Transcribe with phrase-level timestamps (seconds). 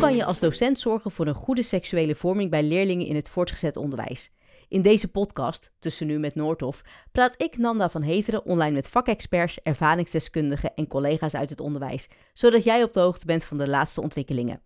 [0.00, 3.76] kan je als docent zorgen voor een goede seksuele vorming bij leerlingen in het voortgezet
[3.76, 4.30] onderwijs?
[4.68, 6.82] In deze podcast, Tussen Nu met Noordhof,
[7.12, 12.64] praat ik Nanda van Heteren online met vakexperts, ervaringsdeskundigen en collega's uit het onderwijs, zodat
[12.64, 14.62] jij op de hoogte bent van de laatste ontwikkelingen.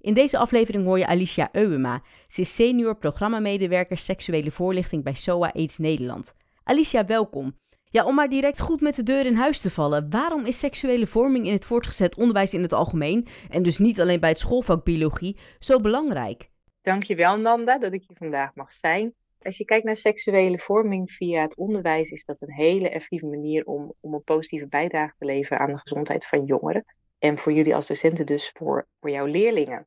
[0.00, 2.02] In deze aflevering hoor je Alicia Euwema.
[2.28, 6.34] Ze is senior programmamedewerker seksuele voorlichting bij SOA AIDS Nederland.
[6.64, 7.54] Alicia, welkom.
[7.90, 10.10] Ja, om maar direct goed met de deur in huis te vallen.
[10.10, 14.20] Waarom is seksuele vorming in het voortgezet onderwijs in het algemeen, en dus niet alleen
[14.20, 16.48] bij het schoolvak biologie, zo belangrijk?
[16.82, 19.14] Dankjewel Nanda dat ik hier vandaag mag zijn.
[19.42, 23.64] Als je kijkt naar seksuele vorming via het onderwijs, is dat een hele effectieve manier
[23.64, 26.84] om, om een positieve bijdrage te leveren aan de gezondheid van jongeren.
[27.18, 29.86] En voor jullie als docenten dus voor, voor jouw leerlingen.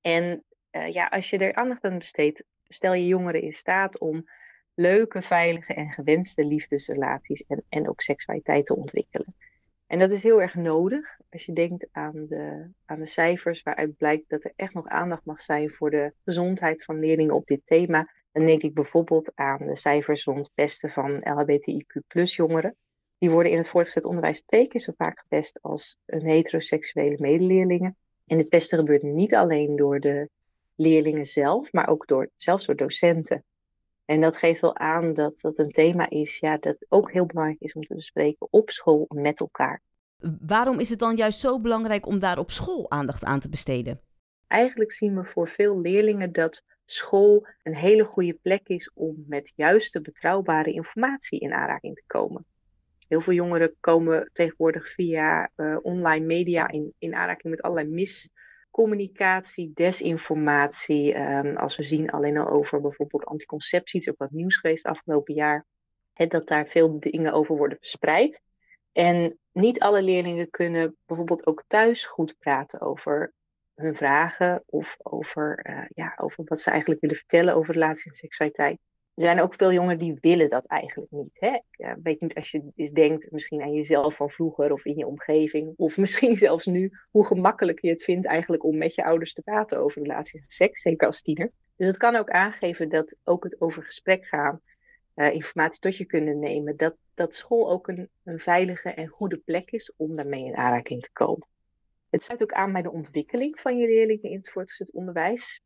[0.00, 4.24] En uh, ja, als je er aandacht aan besteedt, stel je jongeren in staat om
[4.74, 9.34] leuke, veilige en gewenste liefdesrelaties en, en ook seksualiteit te ontwikkelen.
[9.86, 13.96] En dat is heel erg nodig als je denkt aan de, aan de cijfers waaruit
[13.96, 17.60] blijkt dat er echt nog aandacht mag zijn voor de gezondheid van leerlingen op dit
[17.64, 18.10] thema.
[18.32, 22.76] Dan denk ik bijvoorbeeld aan de cijfers rond pesten van LHBTIQ jongeren.
[23.18, 27.96] Die worden in het voortgezet onderwijs twee keer zo vaak gepest als heteroseksuele medeleerlingen.
[28.26, 30.28] En dit pesten gebeurt niet alleen door de
[30.74, 33.44] leerlingen zelf, maar ook door, zelfs door docenten.
[34.04, 37.60] En dat geeft wel aan dat dat een thema is ja, dat ook heel belangrijk
[37.60, 39.82] is om te bespreken op school met elkaar.
[40.40, 44.00] Waarom is het dan juist zo belangrijk om daar op school aandacht aan te besteden?
[44.46, 49.52] Eigenlijk zien we voor veel leerlingen dat school een hele goede plek is om met
[49.56, 52.44] juiste betrouwbare informatie in aanraking te komen.
[53.08, 58.28] Heel veel jongeren komen tegenwoordig via uh, online media in, in aanraking met allerlei mis
[58.72, 61.18] communicatie, desinformatie.
[61.18, 65.34] Um, als we zien alleen al over bijvoorbeeld anticonceptie, is ook wat nieuws geweest afgelopen
[65.34, 65.66] jaar.
[66.12, 68.42] Dat daar veel dingen over worden verspreid.
[68.92, 73.32] En niet alle leerlingen kunnen bijvoorbeeld ook thuis goed praten over
[73.74, 78.16] hun vragen of over, uh, ja, over wat ze eigenlijk willen vertellen over relatie en
[78.16, 78.78] seksualiteit
[79.14, 81.36] er zijn ook veel jongeren die willen dat eigenlijk niet.
[81.38, 81.54] Hè?
[81.76, 85.06] Ik weet niet als je eens denkt misschien aan jezelf van vroeger of in je
[85.06, 85.72] omgeving.
[85.76, 89.42] Of misschien zelfs nu hoe gemakkelijk je het vindt eigenlijk om met je ouders te
[89.42, 90.80] praten over relaties en seks.
[90.80, 91.50] Zeker als tiener.
[91.76, 94.60] Dus het kan ook aangeven dat ook het over gesprek gaan,
[95.16, 96.76] uh, informatie tot je kunnen nemen.
[96.76, 101.02] Dat, dat school ook een, een veilige en goede plek is om daarmee in aanraking
[101.02, 101.46] te komen.
[102.10, 105.62] Het sluit ook aan bij de ontwikkeling van je leerlingen in het voortgezet onderwijs.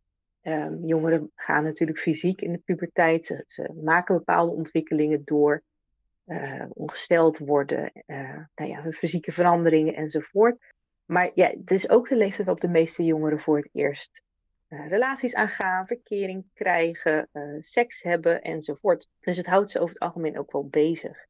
[0.46, 3.44] Um, jongeren gaan natuurlijk fysiek in de puberteit.
[3.46, 5.62] Ze, maken bepaalde ontwikkelingen door.
[6.26, 10.58] Uh, ongesteld worden, uh, nou ja, fysieke veranderingen enzovoort.
[11.04, 14.22] Maar ja, het is ook de leeftijd waarop de meeste jongeren voor het eerst
[14.68, 17.28] uh, relaties aangaan, verkering krijgen,
[17.60, 19.08] seks hebben enzovoort.
[19.20, 21.26] Dus het houdt ze over het algemeen ook wel bezig.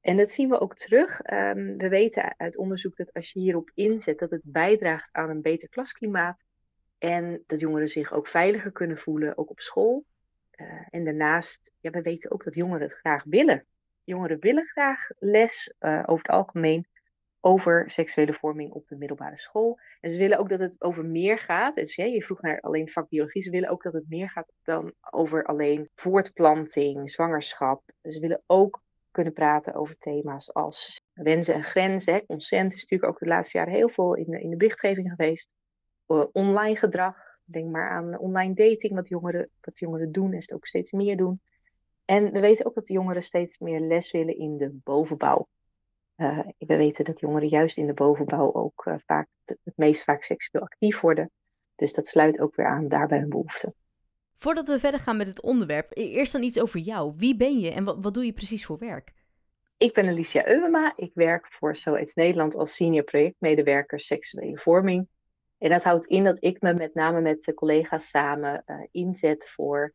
[0.00, 1.30] En dat zien we ook terug.
[1.32, 5.42] Um, we weten uit onderzoek dat als je hierop inzet, dat het bijdraagt aan een
[5.42, 6.44] beter klasklimaat,
[7.00, 10.04] en dat jongeren zich ook veiliger kunnen voelen, ook op school.
[10.56, 13.64] Uh, en daarnaast, ja, we weten ook dat jongeren het graag willen.
[14.04, 16.86] Jongeren willen graag les, uh, over het algemeen,
[17.40, 19.78] over seksuele vorming op de middelbare school.
[20.00, 21.74] En ze willen ook dat het over meer gaat.
[21.74, 23.42] Dus je vroeg naar alleen vak biologie.
[23.42, 27.82] Ze willen ook dat het meer gaat dan over alleen voortplanting, zwangerschap.
[28.02, 32.26] Ze willen ook kunnen praten over thema's als wensen en grenzen.
[32.26, 35.48] Consent is natuurlijk ook de laatste jaren heel veel in de, in de berichtgeving geweest.
[36.10, 37.16] Eh, online gedrag.
[37.44, 41.16] Denk maar aan online dating, wat jongeren, wat jongeren doen en het ook steeds meer
[41.16, 41.40] doen.
[42.04, 45.48] En we weten ook dat jongeren steeds meer les willen in de bovenbouw.
[46.16, 50.22] Uh, we weten dat jongeren juist in de bovenbouw ook uh, vaak het meest vaak
[50.22, 51.30] seksueel actief worden.
[51.74, 53.74] Dus dat sluit ook weer aan daarbij hun behoeften.
[54.36, 57.12] Voordat we verder gaan met het onderwerp, e-, eerst dan iets over jou.
[57.16, 59.12] Wie ben je en wat, wat doe je precies voor werk?
[59.76, 60.92] Ik ben Alicia Euwema.
[60.96, 65.08] Ik werk voor SOAIDS Nederland als senior projectmedewerker seksuele vorming.
[65.60, 69.94] En dat houdt in dat ik me met name met collega's samen uh, inzet voor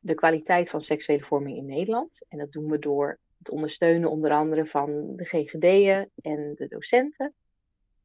[0.00, 2.24] de kwaliteit van seksuele vorming in Nederland.
[2.28, 7.32] En dat doen we door het ondersteunen onder andere van de GGD'en en de docenten.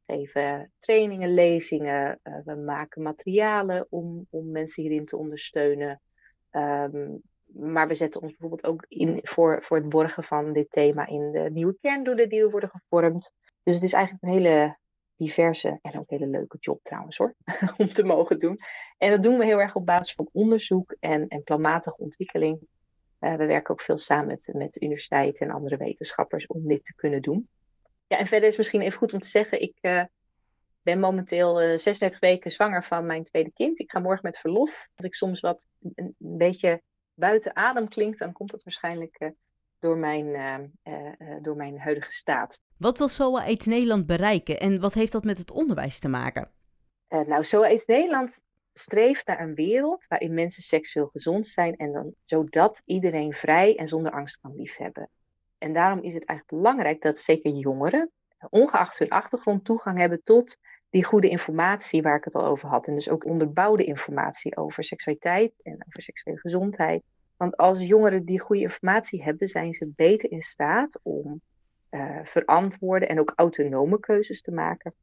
[0.06, 6.00] We geven trainingen, lezingen, uh, we maken materialen om, om mensen hierin te ondersteunen.
[6.52, 7.22] Um,
[7.52, 11.30] maar we zetten ons bijvoorbeeld ook in voor, voor het borgen van dit thema in
[11.32, 13.32] de nieuwe kerndoelen die worden gevormd.
[13.62, 14.76] Dus het is eigenlijk een hele
[15.20, 17.34] diverse en ook hele leuke job trouwens hoor,
[17.76, 18.58] om te mogen doen.
[18.98, 22.60] En dat doen we heel erg op basis van onderzoek en, en planmatige ontwikkeling.
[23.20, 26.94] Uh, we werken ook veel samen met, met universiteiten en andere wetenschappers om dit te
[26.94, 27.48] kunnen doen.
[28.06, 30.04] Ja, en verder is misschien even goed om te zeggen, ik uh,
[30.82, 33.78] ben momenteel uh, eh, 36 weken zwanger van mijn tweede kind.
[33.78, 34.88] Ik ga morgen met verlof.
[34.94, 36.82] Als ik soms wat een, een beetje
[37.14, 39.32] buiten adem klinkt, dan komt dat waarschijnlijk
[39.80, 40.58] door mijn, uh,
[41.18, 42.60] uh, door mijn huidige staat.
[42.76, 46.50] Wat wil SOA AIDS Nederland bereiken en wat heeft dat met het onderwijs te maken?
[47.08, 48.40] Nou, is Nederland
[48.72, 53.88] streeft naar een wereld waarin mensen seksueel gezond zijn en dan, zodat iedereen vrij en
[53.88, 55.08] zonder angst kan liefhebben.
[55.58, 58.10] En daarom is het eigenlijk belangrijk dat zeker jongeren,
[58.50, 60.56] ongeacht hun achtergrond, toegang hebben tot
[60.90, 62.86] die goede informatie waar ik het al over had.
[62.86, 67.02] En dus ook onderbouwde informatie over seksualiteit en over seksuele gezondheid.
[67.40, 71.40] Want als jongeren die goede informatie hebben, zijn ze beter in staat om
[71.90, 74.94] uh, verantwoorde en ook autonome keuzes te maken.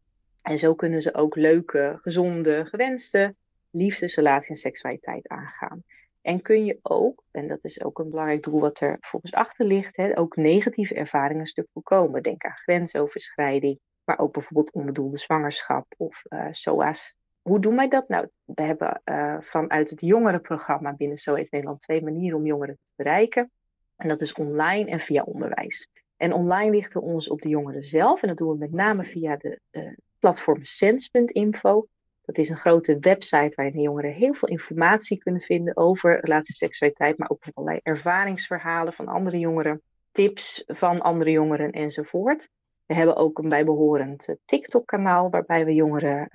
[0.41, 3.35] En zo kunnen ze ook leuke, gezonde, gewenste
[3.71, 5.83] liefdesrelatie en seksualiteit aangaan.
[6.21, 9.65] En kun je ook, en dat is ook een belangrijk doel wat er volgens achter
[9.65, 12.23] ligt, hè, ook negatieve ervaringen een stuk voorkomen.
[12.23, 17.15] Denk aan grensoverschrijding, maar ook bijvoorbeeld onbedoelde zwangerschap of uh, SOA's.
[17.47, 18.07] Hoe doen wij dat?
[18.07, 22.91] Nou, we hebben uh, vanuit het jongerenprogramma binnen SOA's Nederland twee manieren om jongeren te
[22.95, 23.51] bereiken.
[23.95, 25.89] En dat is online en via onderwijs.
[26.17, 28.21] En online richten we ons op de jongeren zelf.
[28.21, 31.87] En dat doen we met name via de uh, platform sens.info.
[32.21, 37.29] Dat is een grote website waarin jongeren heel veel informatie kunnen vinden over relatieseksualiteit, maar
[37.29, 42.49] ook allerlei ervaringsverhalen van andere jongeren, tips van andere jongeren enzovoort.
[42.85, 46.27] We hebben ook een bijbehorend eh, TikTok-kanaal waarbij we jongeren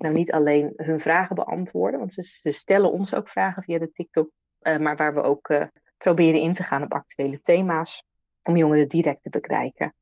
[0.00, 4.30] nou niet alleen hun vragen beantwoorden, want ze, stellen ons ook vragen via de TikTok,
[4.62, 5.64] uh, maar waar we ook uh,
[5.96, 8.04] proberen in te gaan op actuele thema's
[8.42, 9.94] om jongeren direct te bekijken.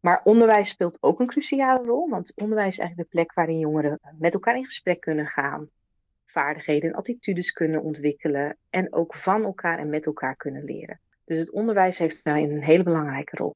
[0.00, 4.00] Maar onderwijs speelt ook een cruciale rol, want onderwijs is eigenlijk de plek waarin jongeren
[4.18, 5.68] met elkaar in gesprek kunnen gaan,
[6.26, 11.00] vaardigheden en attitudes kunnen ontwikkelen en ook van elkaar en met elkaar kunnen leren.
[11.24, 13.54] Dus het onderwijs heeft daarin een hele belangrijke rol.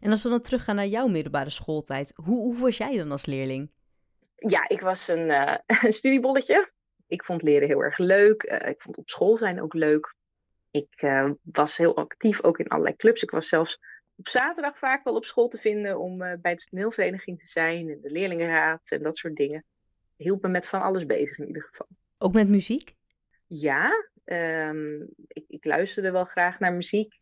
[0.00, 3.26] En als we dan teruggaan naar jouw middelbare schooltijd, hoe, hoe was jij dan als
[3.26, 3.70] leerling?
[4.48, 6.70] Ja, ik was een, uh, een studiebolletje.
[7.06, 8.42] Ik vond leren heel erg leuk.
[8.42, 10.14] Uh, ik vond op school zijn ook leuk.
[10.70, 13.22] Ik uh, was heel actief ook in allerlei clubs.
[13.22, 13.78] Ik was zelfs
[14.16, 18.00] op zaterdag vaak wel op school te vinden om bij de toneelvereniging te zijn en
[18.00, 19.64] de leerlingenraad en dat soort dingen.
[20.16, 21.86] Hielp me met van alles bezig in ieder geval.
[22.18, 22.94] Ook met muziek?
[23.46, 27.20] Ja, um, ik, ik, luisterde wel graag naar muziek.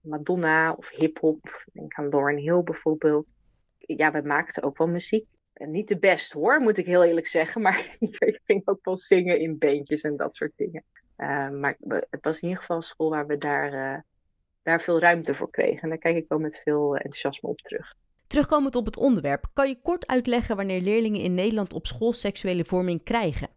[0.00, 1.64] Madonna of hip-hop.
[1.72, 3.34] Denk aan Lauren Hill bijvoorbeeld.
[3.78, 5.26] Ja, we maakten ook wel muziek.
[5.62, 7.60] En niet de best hoor, moet ik heel eerlijk zeggen.
[7.60, 10.84] Maar ik ging ook wel zingen in beentjes en dat soort dingen.
[11.18, 11.76] Uh, maar
[12.10, 14.00] het was in ieder geval een school waar we daar uh,
[14.62, 15.82] daar veel ruimte voor kregen.
[15.82, 17.94] En daar kijk ik wel met veel enthousiasme op terug.
[18.26, 22.64] Terugkomend op het onderwerp, kan je kort uitleggen wanneer leerlingen in Nederland op school seksuele
[22.64, 23.48] vorming krijgen?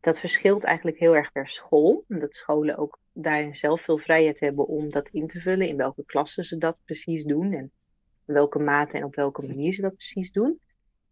[0.00, 2.04] Dat verschilt eigenlijk heel erg per school.
[2.08, 6.04] Dat scholen ook daarin zelf veel vrijheid hebben om dat in te vullen, in welke
[6.04, 7.70] klassen ze dat precies doen en
[8.26, 10.60] in welke mate en op welke manier ze dat precies doen.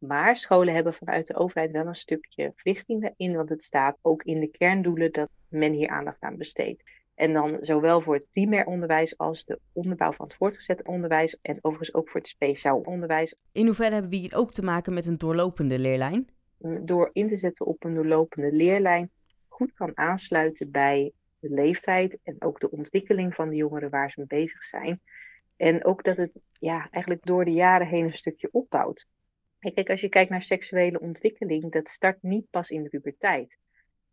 [0.00, 4.22] Maar scholen hebben vanuit de overheid wel een stukje verlichting daarin, want het staat ook
[4.22, 6.82] in de kerndoelen dat men hier aandacht aan besteedt.
[7.14, 11.58] En dan zowel voor het primair onderwijs als de onderbouw van het voortgezet onderwijs en
[11.60, 13.34] overigens ook voor het speciaal onderwijs.
[13.52, 16.28] In hoeverre hebben we hier ook te maken met een doorlopende leerlijn?
[16.84, 19.10] Door in te zetten op een doorlopende leerlijn
[19.48, 24.18] goed kan aansluiten bij de leeftijd en ook de ontwikkeling van de jongeren waar ze
[24.18, 25.00] mee bezig zijn.
[25.56, 29.06] En ook dat het ja, eigenlijk door de jaren heen een stukje opbouwt.
[29.60, 33.58] Kijk, als je kijkt naar seksuele ontwikkeling, dat start niet pas in de puberteit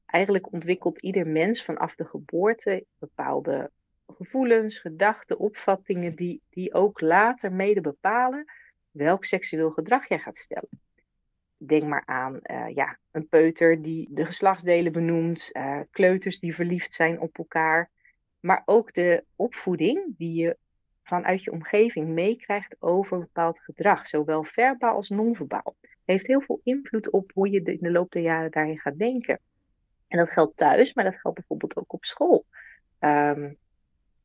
[0.08, 3.72] eigenlijk ontwikkelt ieder mens vanaf de geboorte bepaalde
[4.08, 8.46] gevoelens, gedachten, opvattingen die, die ook later mede bepalen
[8.92, 10.70] welk seksueel gedrag jij gaat stellen.
[11.58, 16.94] Denk maar aan uh, ja, een peuter die de geslachtsdelen benoemt, uh, kleuters die verliefd
[16.94, 17.90] zijn op elkaar,
[18.40, 20.58] maar ook de opvoeding die je
[21.08, 25.76] vanuit je omgeving meekrijgt over bepaald gedrag, zowel verbaal als non-verbaal.
[26.06, 29.40] Heeft heel veel invloed op hoe je in de loop der jaren daarin gaat denken.
[30.08, 32.46] En dat geldt thuis, maar dat geldt bijvoorbeeld ook op school.
[33.00, 33.58] Um,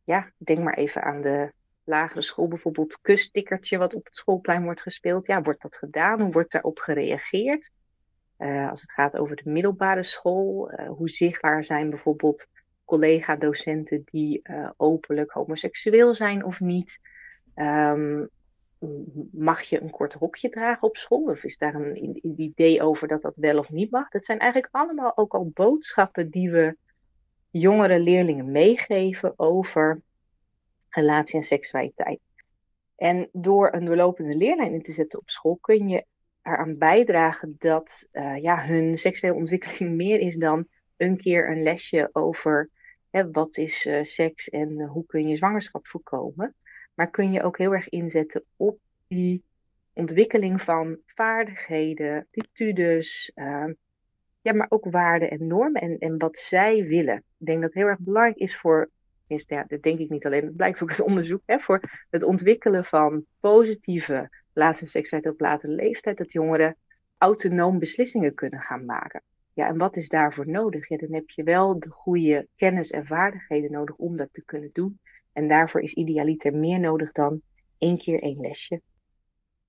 [0.04, 1.52] ja, denk maar even aan de
[1.84, 5.26] lagere school, bijvoorbeeld kustikkertje wat op het schoolplein wordt gespeeld.
[5.26, 6.20] Ja, wordt dat gedaan?
[6.20, 7.70] Hoe wordt daarop gereageerd?
[8.38, 12.46] Uh, als het gaat over de middelbare school, uh, hoe zichtbaar zijn bijvoorbeeld
[12.84, 16.98] collega-docenten die uh, openlijk homoseksueel zijn of niet?
[17.54, 18.28] Um,
[19.32, 21.22] mag je een kort rokje dragen op school?
[21.22, 24.08] Of is daar een, idee over dat dat wel of niet mag?
[24.08, 26.76] Dat zijn eigenlijk allemaal ook al boodschappen die we
[27.50, 30.00] jongere leerlingen meegeven over
[30.88, 32.20] relatie en seksualiteit.
[32.96, 36.04] En door een doorlopende leerlijn in te zetten op school kun je
[36.42, 40.66] eraan bijdragen dat uh, ja, hun seksuele ontwikkeling meer is dan
[41.02, 42.70] een keer een lesje over
[43.10, 46.54] hè, wat is uh, seks en uh, hoe kun je zwangerschap voorkomen.
[46.94, 48.78] Maar kun je ook heel erg inzetten op
[49.08, 49.42] die
[49.92, 53.66] ontwikkeling van vaardigheden, attitudes, uh,
[54.40, 57.16] ja, maar ook waarden en normen en, en wat zij willen.
[57.16, 58.90] Ik denk dat het heel erg belangrijk is voor,
[59.26, 61.80] is, ja, dat denk ik niet alleen, dat blijkt ook uit onderzoek, hè, voor
[62.10, 66.76] het ontwikkelen van positieve laatste seksualiteit op latere leeftijd, dat jongeren
[67.18, 69.22] autonoom beslissingen kunnen gaan maken.
[69.54, 70.88] Ja, en wat is daarvoor nodig?
[70.88, 75.00] Dan heb je wel de goede kennis en vaardigheden nodig om dat te kunnen doen.
[75.32, 77.40] En daarvoor is idealiter meer nodig dan
[77.78, 78.80] één keer één lesje.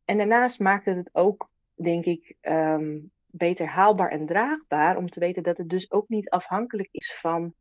[0.06, 5.20] En daarnaast maakt het het ook, denk ik, ehm, beter haalbaar en draagbaar om te
[5.20, 7.54] weten dat het dus ook niet afhankelijk is van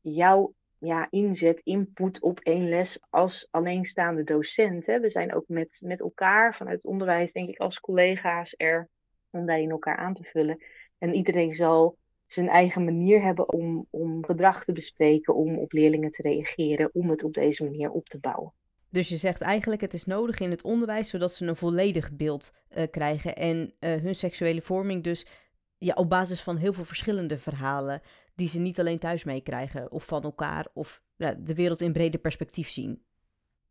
[0.00, 4.86] jouw ja, inzet, input op één les als alleenstaande docent.
[4.86, 5.00] Hè.
[5.00, 8.88] We zijn ook met, met elkaar vanuit het onderwijs, denk ik, als collega's er
[9.30, 10.64] om daarin elkaar aan te vullen.
[11.00, 16.10] En iedereen zal zijn eigen manier hebben om, om gedrag te bespreken, om op leerlingen
[16.10, 18.52] te reageren, om het op deze manier op te bouwen.
[18.90, 22.52] Dus je zegt eigenlijk het is nodig in het onderwijs zodat ze een volledig beeld
[22.76, 25.26] uh, krijgen en uh, hun seksuele vorming dus
[25.78, 28.00] ja, op basis van heel veel verschillende verhalen
[28.34, 32.20] die ze niet alleen thuis meekrijgen of van elkaar of ja, de wereld in breder
[32.20, 33.02] perspectief zien.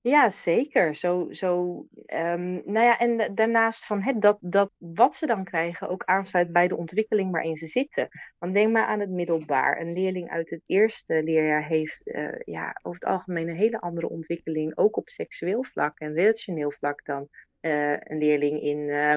[0.01, 0.96] Ja, zeker.
[0.96, 5.89] Zo, zo, um, nou ja, en daarnaast van het, dat, dat wat ze dan krijgen
[5.89, 8.08] ook aansluit bij de ontwikkeling waarin ze zitten.
[8.38, 9.82] Want denk maar aan het middelbaar.
[9.82, 14.10] Een leerling uit het eerste leerjaar heeft uh, ja, over het algemeen een hele andere
[14.10, 17.27] ontwikkeling, ook op seksueel vlak en relationeel vlak dan
[17.62, 19.15] uh, een leerling in uh,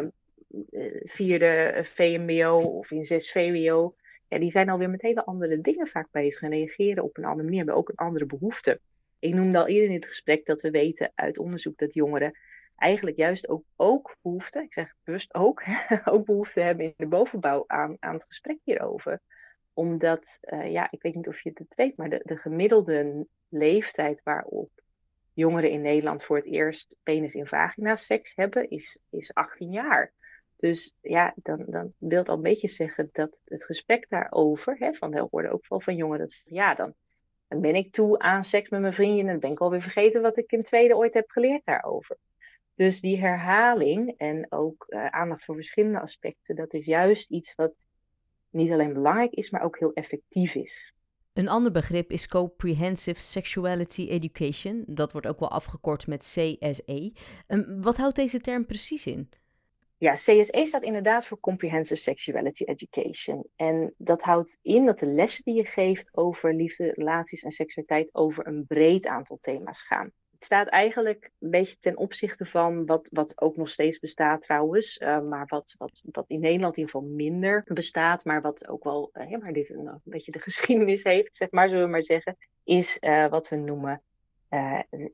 [1.03, 3.95] vierde VMBO of in zes VWO.
[4.29, 7.43] Ja, die zijn alweer met hele andere dingen vaak bezig en reageren op een andere
[7.43, 8.81] manier, hebben ook een andere behoefte.
[9.23, 12.38] Ik noemde al eerder in het gesprek dat we weten uit onderzoek dat jongeren
[12.76, 15.62] eigenlijk juist ook, ook behoefte, ik zeg bewust ook,
[16.05, 19.21] ook behoefte hebben in de bovenbouw aan, aan het gesprek hierover.
[19.73, 24.23] Omdat, uh, ja, ik weet niet of je het weet, maar de, de gemiddelde leeftijd
[24.23, 24.71] waarop
[25.33, 30.12] jongeren in Nederland voor het eerst penis in vagina seks hebben, is, is 18 jaar.
[30.57, 34.95] Dus ja, dan, dan wil het al een beetje zeggen dat het gesprek daarover, hè,
[34.95, 36.95] van de hoorde ook wel van jongeren, dat ja, dan
[37.52, 40.23] dan ben ik toe aan seks met mijn vriendje en dan ben ik alweer vergeten
[40.23, 42.16] wat ik in tweede ooit heb geleerd daarover.
[42.75, 47.73] Dus die herhaling en ook uh, aandacht voor verschillende aspecten, dat is juist iets wat
[48.50, 50.94] niet alleen belangrijk is, maar ook heel effectief is.
[51.32, 54.85] Een ander begrip is Comprehensive Sexuality Education.
[54.87, 57.12] Dat wordt ook wel afgekort met CSE.
[57.49, 59.28] Um, wat houdt deze term precies in?
[60.02, 63.47] Ja, CSE staat inderdaad voor Comprehensive Sexuality Education.
[63.56, 68.09] En dat houdt in dat de lessen die je geeft over liefde, relaties en seksualiteit
[68.12, 70.12] over een breed aantal thema's gaan.
[70.32, 74.99] Het staat eigenlijk een beetje ten opzichte van wat, wat ook nog steeds bestaat trouwens,
[74.99, 78.85] uh, maar wat, wat, wat in Nederland in ieder geval minder bestaat, maar wat ook
[78.85, 82.97] wel, uh, dit een, beetje de geschiedenis heeft, zeg maar, zullen we maar zeggen, is
[83.00, 84.02] uh, wat we noemen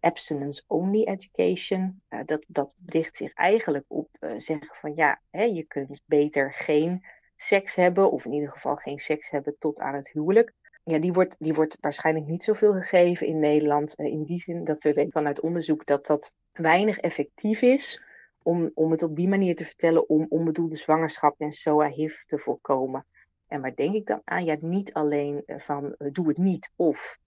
[0.01, 2.03] abstinence-only education.
[2.11, 6.53] Uh, dat, dat richt zich eigenlijk op uh, zeggen van ja, hè, je kunt beter
[6.53, 7.05] geen
[7.37, 10.53] seks hebben, of in ieder geval geen seks hebben tot aan het huwelijk.
[10.85, 13.95] Ja, die wordt, die wordt waarschijnlijk niet zoveel gegeven in Nederland.
[13.95, 18.03] in die zin dat we weten vanuit onderzoek dat dat weinig effectief is
[18.43, 23.07] om, om het op die manier te vertellen om onbedoelde zwangerschap en SOA-HIV te voorkomen.
[23.47, 24.45] En waar denk ik dan aan?
[24.45, 27.19] Ja, niet alleen van doe het niet of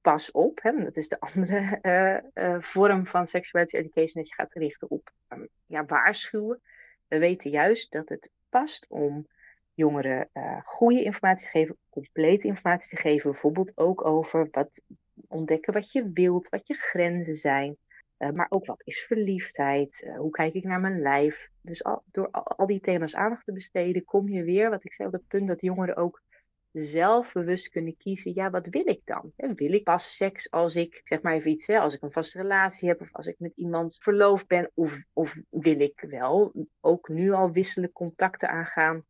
[0.00, 0.58] pas op.
[0.62, 4.90] Hè, dat is de andere uh, uh, vorm van sexuality education, dat je gaat richten
[4.90, 6.60] op um, ja, waarschuwen.
[7.08, 9.26] We weten juist dat het past om
[9.74, 13.30] jongeren uh, goede informatie te geven, complete informatie te geven.
[13.30, 14.82] Bijvoorbeeld ook over wat
[15.28, 17.76] ontdekken wat je wilt, wat je grenzen zijn.
[18.16, 20.10] maar ook wat is verliefdheid?
[20.16, 21.48] hoe kijk ik naar mijn lijf?
[21.60, 25.08] Dus door al, al die thema's aandacht te besteden, kom je weer, wat ik zei,
[25.08, 26.22] op het punt dat jongeren ook
[26.72, 29.32] zelf bewust kunnen kiezen, ja, wat wil ik dan?
[29.36, 32.38] Wil ik pas seks als ik, zeg maar even iets, hè, als ik een vaste
[32.38, 34.70] relatie heb of als ik met iemand verloofd ben?
[34.74, 39.04] Of, of wil ik wel ook nu al wisselen contacten aangaan?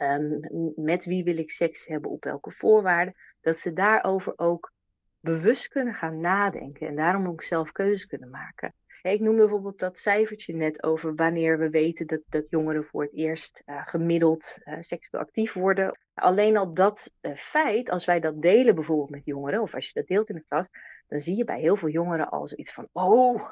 [0.00, 3.14] Um, met wie wil ik seks hebben, op welke voorwaarden?
[3.40, 4.72] Dat ze daarover ook
[5.20, 8.74] bewust kunnen gaan nadenken en daarom ook zelf keuzes kunnen maken.
[9.02, 13.14] Ik noemde bijvoorbeeld dat cijfertje net over wanneer we weten dat, dat jongeren voor het
[13.14, 15.98] eerst uh, gemiddeld uh, seksueel actief worden.
[16.14, 19.92] Alleen al dat uh, feit, als wij dat delen bijvoorbeeld met jongeren, of als je
[19.92, 20.66] dat deelt in de klas,
[21.08, 23.48] dan zie je bij heel veel jongeren al zoiets van, oh,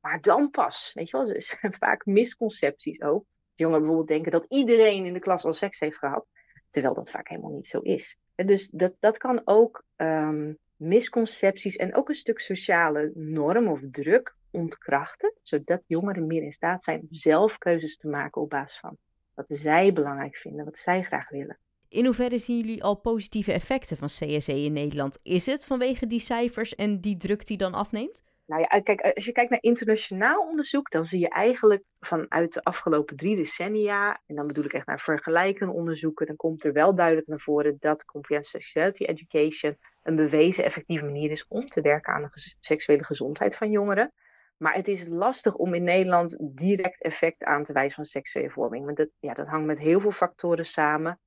[0.00, 0.90] maar dan pas.
[0.94, 3.24] Weet je wel, dus vaak misconcepties ook.
[3.54, 6.26] Jongeren bijvoorbeeld denken dat iedereen in de klas al seks heeft gehad,
[6.70, 8.16] terwijl dat vaak helemaal niet zo is.
[8.34, 13.80] En dus dat, dat kan ook um, misconcepties en ook een stuk sociale norm of
[13.90, 18.78] druk ontkrachten, zodat jongeren meer in staat zijn om zelf keuzes te maken op basis
[18.78, 18.96] van
[19.34, 21.58] wat zij belangrijk vinden, wat zij graag willen.
[21.88, 25.18] In hoeverre zien jullie al positieve effecten van CSE in Nederland?
[25.22, 28.22] Is het vanwege die cijfers en die druk die dan afneemt?
[28.46, 32.62] Nou ja, kijk, als je kijkt naar internationaal onderzoek, dan zie je eigenlijk vanuit de
[32.62, 36.94] afgelopen drie decennia, en dan bedoel ik echt naar vergelijkende onderzoeken, dan komt er wel
[36.94, 42.12] duidelijk naar voren dat Comprehensive Sexuality Education een bewezen effectieve manier is om te werken
[42.12, 44.12] aan de seksuele gezondheid van jongeren.
[44.56, 48.84] Maar het is lastig om in Nederland direct effect aan te wijzen van seksuele vorming.
[48.84, 51.20] Want dat, ja, dat hangt met heel veel factoren samen.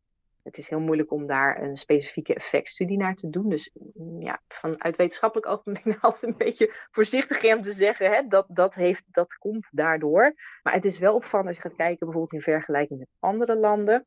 [0.44, 3.50] Het is heel moeilijk om daar een specifieke effectstudie naar te doen.
[3.50, 8.12] Dus mm, ja, vanuit wetenschappelijk oogpunt ben ik altijd een beetje voorzichtig om te zeggen
[8.12, 10.34] hè, dat, dat, heeft, dat komt daardoor.
[10.64, 14.06] Maar het is wel opvallend als je gaat kijken bijvoorbeeld in vergelijking met andere landen,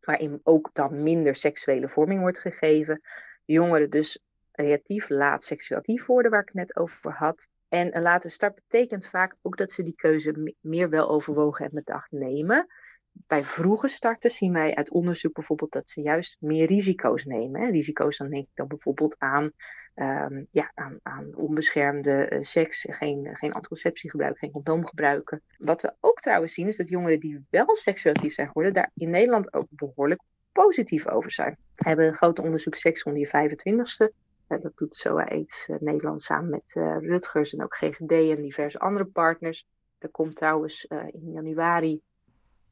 [0.00, 3.00] waarin ook dan minder seksuele vorming wordt gegeven.
[3.44, 7.48] Jongeren dus relatief laat seksueel actief worden, waar ik het net over had.
[7.70, 11.70] En een late start betekent vaak ook dat ze die keuze meer wel overwogen en
[11.74, 12.68] bedacht nemen
[13.12, 17.60] bij vroege starters zien wij uit onderzoek bijvoorbeeld dat ze juist meer risico's nemen.
[17.60, 17.70] Hè.
[17.70, 19.52] Risico's, dan denk ik dan bijvoorbeeld aan,
[19.94, 25.42] um, ja, aan, aan onbeschermde uh, seks, geen, geen anticonceptie gebruiken, geen condoom gebruiken.
[25.58, 28.90] Wat we ook trouwens zien is dat jongeren die wel seksueel actief zijn geworden, daar
[28.94, 30.20] in Nederland ook behoorlijk
[30.52, 31.56] positief over zijn.
[31.74, 34.29] We hebben een groot onderzoek seks onder je 25ste.
[34.58, 38.78] Dat doet SOA AIDS uh, Nederland samen met uh, Rutgers en ook GGD en diverse
[38.78, 39.66] andere partners.
[39.98, 42.02] Er komt trouwens in januari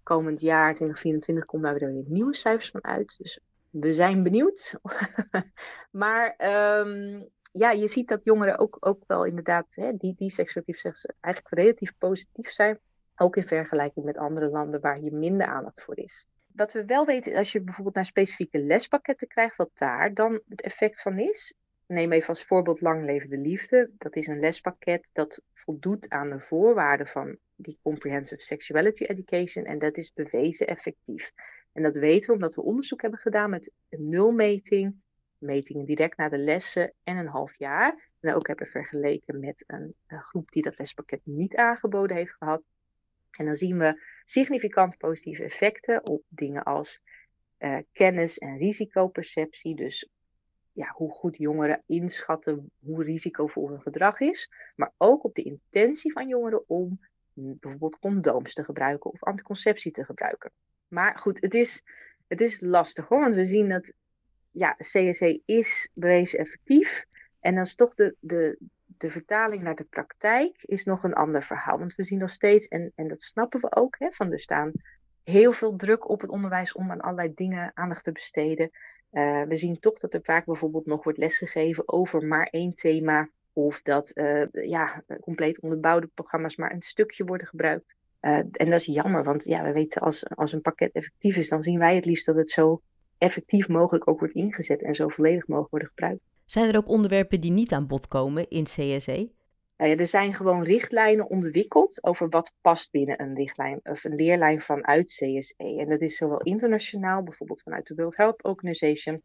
[0.02, 3.14] komend jaar, 2024, komt daar weer nieuwe cijfers van uit.
[3.18, 4.75] Dus we zijn benieuwd.
[6.02, 6.35] maar
[6.80, 11.14] um, ja, je ziet dat jongeren ook, ook wel inderdaad, hè, die, die seksuatief zeggen
[11.20, 12.78] eigenlijk relatief positief zijn.
[13.16, 16.26] Ook in vergelijking met andere landen waar hier minder aandacht voor is.
[16.47, 20.61] Wat we wel weten, als je bijvoorbeeld naar specifieke lespakketten krijgt, wat daar dan het
[20.61, 21.54] effect van is.
[21.88, 23.90] Neem even als voorbeeld Lang Levende Liefde.
[23.97, 29.64] Dat is een lespakket dat voldoet aan de voorwaarden van die Comprehensive Sexuality Education.
[29.64, 31.33] En dat is bewezen effectief.
[31.73, 34.95] En dat weten we omdat we onderzoek hebben gedaan met een nulmeting,
[35.38, 38.11] metingen direct na de lessen en een half jaar.
[38.21, 42.62] En ook hebben vergeleken met een, groep die dat lespakket niet aangeboden heeft gehad.
[43.30, 47.00] En dan zien we significant positieve effecten op dingen als
[47.59, 49.75] uh, kennis en risicoperceptie.
[49.75, 50.09] Dus
[50.78, 54.50] ja, hoe goed jongeren inschatten hoe risicovol hun gedrag is.
[54.76, 57.00] Maar ook op de intentie van jongeren om
[57.32, 60.50] bijvoorbeeld condooms te gebruiken of anticonceptie te gebruiken.
[60.88, 61.82] Maar goed, het is,
[62.26, 63.92] het is lastig hoor, want we zien dat
[64.50, 67.07] ja, CSE is bewezen effectief.
[67.40, 71.42] En dan is toch de, de, de vertaling naar de praktijk is nog een ander
[71.42, 71.79] verhaal.
[71.79, 74.72] Want we zien nog steeds, en, en dat snappen we ook, hè, van er staan
[75.29, 78.71] heel veel druk op het onderwijs om aan allerlei dingen aandacht te besteden.
[79.12, 83.29] Uh, we zien toch dat er vaak bijvoorbeeld nog wordt lesgegeven over maar één thema
[83.53, 87.97] of dat uh, ja, compleet onderbouwde programma's maar een stukje worden gebruikt.
[88.21, 91.49] Uh, en dat is jammer, want ja, we weten als, als een pakket effectief is,
[91.49, 92.81] dan zien wij het liefst dat het zo
[93.19, 96.21] effectief mogelijk ook wordt ingezet en zo volledig mogelijk worden gebruikt.
[96.45, 99.31] Zijn er ook onderwerpen die niet aan bod komen in CSE?
[99.79, 104.61] Ja, er zijn gewoon richtlijnen ontwikkeld over wat past binnen een richtlijn of een leerlijn
[104.61, 105.55] vanuit CSE.
[105.57, 109.23] En dat is zowel internationaal, bijvoorbeeld vanuit de World Health Organization,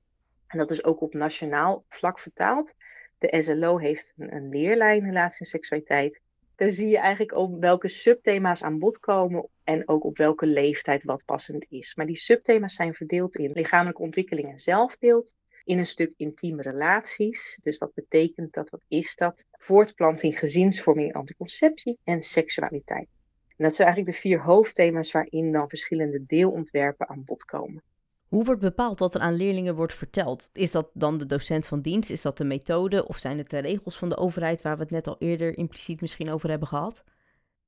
[0.47, 2.73] en dat is ook op nationaal vlak vertaald.
[3.17, 6.21] De SLO heeft een, een leerlijn relatie en seksualiteit.
[6.55, 11.03] Daar zie je eigenlijk op welke subthema's aan bod komen en ook op welke leeftijd
[11.03, 11.95] wat passend is.
[11.95, 17.59] Maar die subthema's zijn verdeeld in lichamelijke ontwikkeling en zelfbeeld, in een stuk intieme relaties.
[17.63, 19.45] Dus wat betekent dat, wat is dat?
[19.51, 23.07] Voortplanting, gezinsvorming, anticonceptie en seksualiteit.
[23.47, 27.83] En dat zijn eigenlijk de vier hoofdthema's waarin dan verschillende deelontwerpen aan bod komen.
[28.27, 30.49] Hoe wordt bepaald wat er aan leerlingen wordt verteld?
[30.53, 32.09] Is dat dan de docent van dienst?
[32.09, 33.07] Is dat de methode?
[33.07, 36.01] Of zijn het de regels van de overheid waar we het net al eerder impliciet
[36.01, 37.03] misschien over hebben gehad?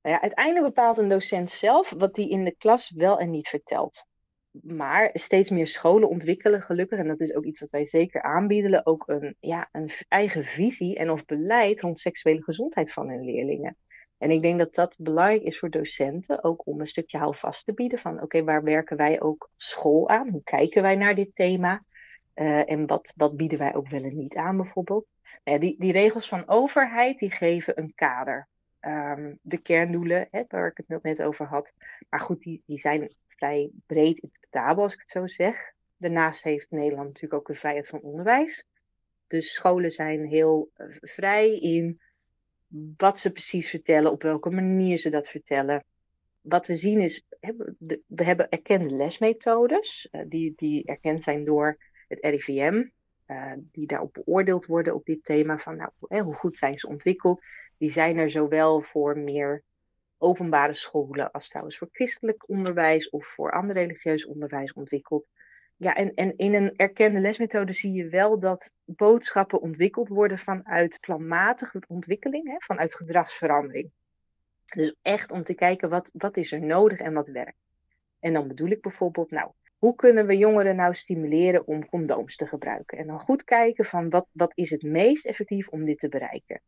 [0.02, 3.48] Nou ja, uiteindelijk bepaalt een docent zelf wat hij in de klas wel en niet
[3.48, 4.06] vertelt.
[4.62, 8.86] Maar steeds meer scholen ontwikkelen gelukkig, en dat is ook iets wat wij zeker aanbieden,
[8.86, 13.76] ook een, ja, een eigen visie en of beleid rond seksuele gezondheid van hun leerlingen.
[14.18, 17.72] En ik denk dat dat belangrijk is voor docenten, ook om een stukje houvast te
[17.72, 20.28] bieden van oké, waar werken wij ook school aan?
[20.28, 21.84] Hoe kijken wij naar dit thema?
[22.34, 25.12] Uh, en wat, wat bieden wij ook wel en niet aan bijvoorbeeld?
[25.44, 28.48] Nou ja, die, die regels van overheid die geven een kader.
[28.80, 31.72] Um, de kerndoelen, hè, waar ik het net over had.
[32.08, 35.72] Maar goed, die, die zijn vrij breed interpretabel als ik het zo zeg.
[35.96, 38.64] Daarnaast heeft Nederland natuurlijk ook de vrijheid van onderwijs.
[39.26, 42.00] Dus scholen zijn heel uh, vrij in
[42.96, 45.84] wat ze precies vertellen, op welke manier ze dat vertellen.
[46.40, 47.26] Wat we zien is,
[48.06, 52.84] we hebben erkende lesmethodes, eh, die, die erkend zijn door het RIVM,
[53.26, 57.42] eh, die daarop beoordeeld worden op dit thema van nou, hoe goed zijn ze ontwikkeld.
[57.78, 59.62] Die zijn er zowel voor meer
[60.18, 65.28] openbare scholen als trouwens voor christelijk onderwijs of voor ander religieus onderwijs ontwikkeld.
[65.76, 71.00] Ja, en, en in een erkende lesmethode zie je wel dat boodschappen ontwikkeld worden vanuit
[71.00, 73.90] planmatige ontwikkeling, hè, vanuit gedragsverandering.
[74.66, 77.66] Dus echt om te kijken wat, wat is er nodig en wat werkt.
[78.20, 82.46] En dan bedoel ik bijvoorbeeld, nou, hoe kunnen we jongeren nou stimuleren om condooms te
[82.46, 82.98] gebruiken?
[82.98, 86.60] En dan goed kijken van wat, wat is het meest effectief om dit te bereiken.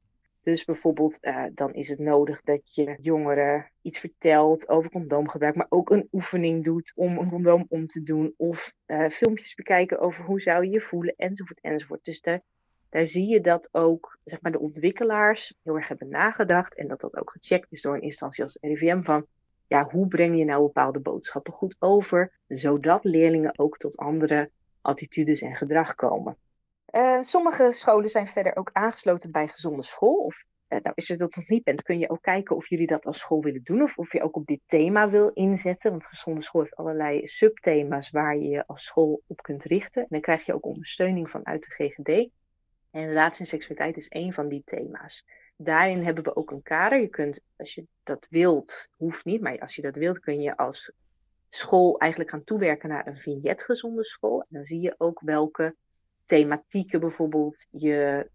[0.48, 5.66] Dus bijvoorbeeld, uh, dan is het nodig dat je jongeren iets vertelt over condoomgebruik, maar
[5.68, 8.34] ook een oefening doet om een condoom om te doen.
[8.36, 12.04] Of uh, filmpjes bekijken over hoe zou je je voelen, enzovoort, enzovoort.
[12.04, 12.42] Dus daar,
[12.88, 17.00] daar zie je dat ook zeg maar, de ontwikkelaars heel erg hebben nagedacht en dat
[17.00, 19.26] dat ook gecheckt is door een instantie als RIVM van
[19.66, 25.40] ja, hoe breng je nou bepaalde boodschappen goed over, zodat leerlingen ook tot andere attitudes
[25.40, 26.36] en gedrag komen.
[26.92, 30.16] Uh, sommige scholen zijn verder ook aangesloten bij Gezonde School.
[30.16, 32.86] Of uh, nou, als je dat nog niet bent, kun je ook kijken of jullie
[32.86, 33.82] dat als school willen doen.
[33.82, 35.90] Of of je ook op dit thema wil inzetten.
[35.90, 40.02] Want Gezonde School heeft allerlei subthema's waar je je als school op kunt richten.
[40.02, 42.30] En dan krijg je ook ondersteuning vanuit de GGD.
[42.90, 45.24] En relatie en seksualiteit is één van die thema's.
[45.56, 47.00] Daarin hebben we ook een kader.
[47.00, 50.56] Je kunt, als je dat wilt, hoeft niet, maar als je dat wilt, kun je
[50.56, 50.92] als
[51.48, 54.40] school eigenlijk gaan toewerken naar een vignet gezonde school.
[54.40, 55.74] En dan zie je ook welke
[56.28, 58.30] thematieken bijvoorbeeld je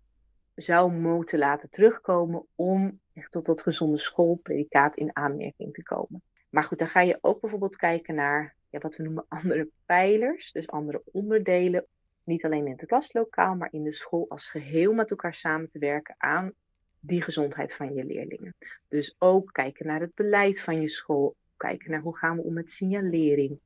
[0.55, 6.21] zou moeten laten terugkomen om echt tot dat gezonde schoolpredicaat in aanmerking te komen.
[6.49, 10.51] Maar goed, dan ga je ook bijvoorbeeld kijken naar ja, wat we noemen andere pijlers,
[10.51, 11.85] dus andere onderdelen.
[12.23, 15.79] Niet alleen in het klaslokaal, maar in de school als geheel met elkaar samen te
[15.79, 16.53] werken aan
[16.99, 18.55] die gezondheid van je leerlingen.
[18.87, 22.53] Dus ook kijken naar het beleid van je school, kijken naar hoe gaan we om
[22.53, 23.59] met signalering,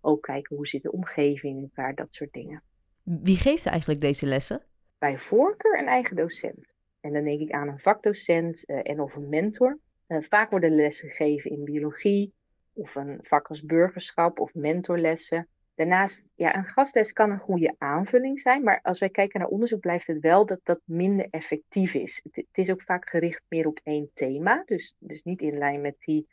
[0.00, 2.62] ook kijken hoe zit de omgeving in elkaar, dat soort dingen.
[3.02, 4.62] Wie geeft eigenlijk deze lessen?
[4.98, 6.72] Bij voorkeur een eigen docent.
[7.00, 9.78] En dan denk ik aan een vakdocent uh, en of een mentor.
[10.08, 12.34] Uh, vaak worden lessen gegeven in biologie
[12.72, 15.48] of een vak als burgerschap of mentorlessen.
[15.74, 19.80] Daarnaast, ja, een gastles kan een goede aanvulling zijn, maar als wij kijken naar onderzoek
[19.80, 22.20] blijft het wel dat dat minder effectief is.
[22.22, 25.80] Het, het is ook vaak gericht meer op één thema, dus, dus niet in lijn
[25.80, 26.28] met die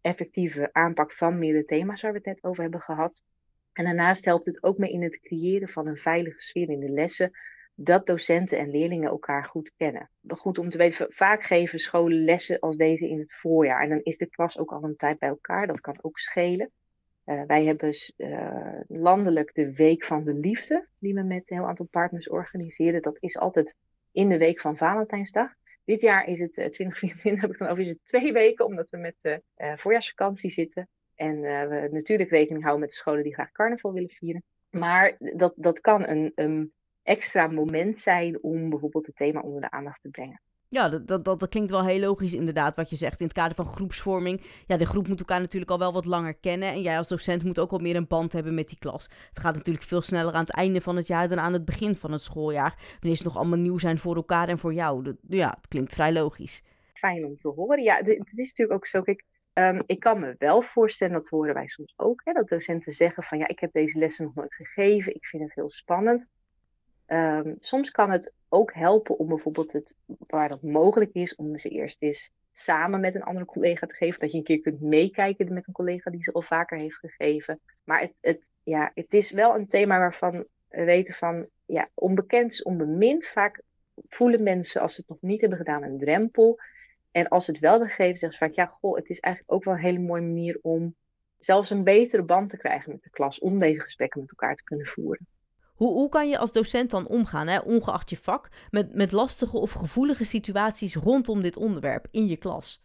[0.00, 3.22] effectieve aanpak van meerdere thema's waar we het net over hebben gehad.
[3.74, 6.90] En daarnaast helpt het ook mee in het creëren van een veilige sfeer in de
[6.90, 7.30] lessen,
[7.74, 10.10] dat docenten en leerlingen elkaar goed kennen.
[10.26, 13.82] Goed om te weten, vaak geven scholen lessen als deze in het voorjaar.
[13.82, 16.70] En dan is de klas ook al een tijd bij elkaar, dat kan ook schelen.
[17.26, 21.66] Uh, wij hebben uh, landelijk de Week van de Liefde, die we met een heel
[21.66, 23.02] aantal partners organiseren.
[23.02, 23.74] Dat is altijd
[24.12, 25.50] in de week van Valentijnsdag.
[25.84, 28.90] Dit jaar is het uh, 2024, heb ik dan over, is het twee weken, omdat
[28.90, 29.42] we met de
[29.76, 30.88] voorjaarsvakantie zitten.
[31.24, 34.42] En we natuurlijk rekening houden met de scholen die graag carnaval willen vieren.
[34.70, 39.70] Maar dat, dat kan een, een extra moment zijn om bijvoorbeeld het thema onder de
[39.70, 40.40] aandacht te brengen.
[40.68, 43.20] Ja, dat, dat, dat, klinkt wel heel logisch inderdaad wat je zegt.
[43.20, 44.40] In het kader van groepsvorming.
[44.66, 46.68] Ja, de groep moet elkaar natuurlijk al wel wat langer kennen.
[46.68, 49.08] En jij als docent moet ook wel meer een band hebben met die klas.
[49.28, 51.94] Het gaat natuurlijk veel sneller aan het einde van het jaar dan aan het begin
[51.94, 52.96] van het schooljaar.
[53.00, 55.16] Wanneer ze nog allemaal nieuw zijn voor elkaar en voor jou.
[55.28, 56.62] ja, het klinkt vrij logisch.
[56.92, 57.82] Fijn om te horen.
[57.82, 59.02] Ja, het is natuurlijk ook zo.
[59.02, 62.92] Kijk, um, ik kan me wel voorstellen, dat horen wij soms ook, hè, dat docenten
[62.92, 65.14] zeggen van ja, ik heb deze lessen nog nooit gegeven.
[65.14, 66.26] Ik vind het heel spannend.
[67.06, 71.68] Um, soms kan het ook helpen om bijvoorbeeld het, waar dat mogelijk is, om ze
[71.68, 74.20] eerst eens samen met een andere collega te geven.
[74.20, 77.60] Dat je een keer kunt meekijken met een collega die ze al vaker heeft gegeven.
[77.84, 82.52] Maar het, het, ja, het is wel een thema waarvan we weten van, ja, onbekend
[82.52, 83.26] is onbemind.
[83.26, 83.62] Vaak
[84.08, 86.58] voelen mensen, als ze het nog niet hebben gedaan, een drempel.
[87.14, 89.64] En als ze het wel gegeven, zeggen ze vaak, ja, goh, het is eigenlijk ook
[89.64, 90.94] wel een hele mooie manier om
[91.38, 93.38] zelfs een betere band te krijgen met de klas.
[93.38, 95.26] Om deze gesprekken met elkaar te kunnen voeren.
[95.74, 99.56] Hoe, hoe kan je als docent dan omgaan, hè, ongeacht je vak, met, met lastige
[99.56, 102.84] of gevoelige situaties rondom dit onderwerp in je klas?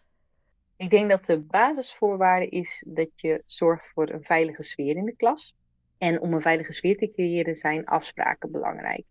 [0.77, 5.15] Ik denk dat de basisvoorwaarde is dat je zorgt voor een veilige sfeer in de
[5.15, 5.55] klas.
[5.97, 9.05] En om een veilige sfeer te creëren zijn afspraken belangrijk.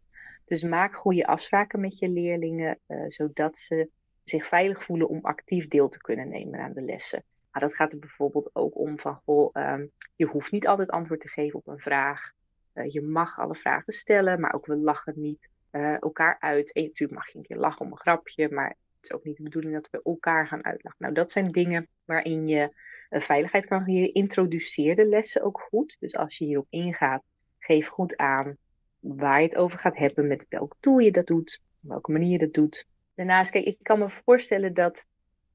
[0.44, 3.88] Dus maak goede afspraken met je leerlingen, uh, zodat ze
[4.30, 7.24] zich veilig voelen om actief deel te kunnen nemen aan de lessen.
[7.50, 11.20] Maar dat gaat er bijvoorbeeld ook om van, goh, um, je hoeft niet altijd antwoord
[11.20, 12.32] te geven op een vraag.
[12.74, 16.72] Uh, je mag alle vragen stellen, maar ook we lachen niet uh, elkaar uit.
[16.72, 19.36] En natuurlijk mag je een keer lachen om een grapje, maar het is ook niet
[19.36, 20.98] de bedoeling dat we elkaar gaan uitlachen.
[20.98, 22.72] Nou, dat zijn dingen waarin je
[23.10, 24.14] uh, veiligheid kan creëren.
[24.14, 25.96] Introduceer de lessen ook goed.
[26.00, 27.22] Dus als je hierop ingaat,
[27.58, 28.56] geef goed aan
[29.00, 32.30] waar je het over gaat hebben, met welk tool je dat doet, op welke manier
[32.30, 32.86] je dat doet.
[33.18, 35.06] Daarnaast, kijk, ik kan me voorstellen dat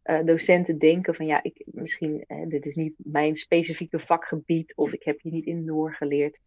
[0.06, 4.94] uh, docenten denken van ja, ik, misschien, uh, dit is niet mijn specifieke vakgebied of
[4.94, 6.40] ik heb hier niet in doorgeleerd.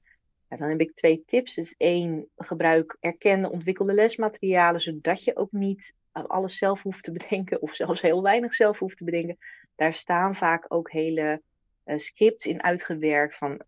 [0.49, 1.55] Dan heb ik twee tips.
[1.55, 7.63] Dus één, gebruik erkende ontwikkelde lesmaterialen, zodat je ook niet alles zelf hoeft te bedenken
[7.63, 9.39] of zelfs heel weinig zelf hoeft te bedenken.
[9.75, 11.43] Daar staan vaak ook hele
[11.85, 13.63] uh, scripts in uitgewerkt van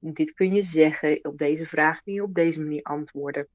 [0.00, 3.48] dit kun je zeggen, op deze vraag kun je op deze manier antwoorden.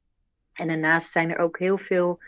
[0.53, 2.19] En daarnaast zijn er ook heel veel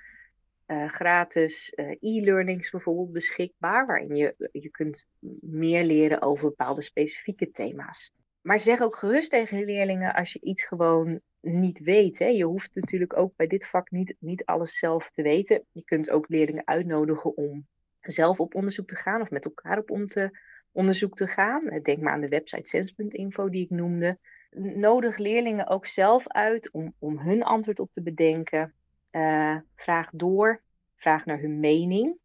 [0.68, 5.06] uh, gratis uh, e-learnings bijvoorbeeld beschikbaar, waarin je, je kunt
[5.42, 8.14] meer leren over bepaalde specifieke thema's.
[8.42, 12.20] maar zeg ook gerust tegen leerlingen als je iets gewoon niet weet.
[12.20, 12.28] Hè.
[12.28, 15.66] Je hoeft natuurlijk ook bij dit vak niet, niet alles zelf te weten.
[15.72, 17.68] Je kunt ook leerlingen uitnodigen om
[18.00, 20.40] zelf op onderzoek te gaan of met elkaar op om te,
[20.72, 21.80] onderzoek te gaan.
[21.82, 24.20] Denk maar aan de website sens.info die ik noemde.
[24.58, 28.74] Nodig leerlingen ook zelf uit om, om hun antwoord op te bedenken.
[29.16, 30.62] Uh, vraag door,
[30.96, 32.18] vraag naar hun mening.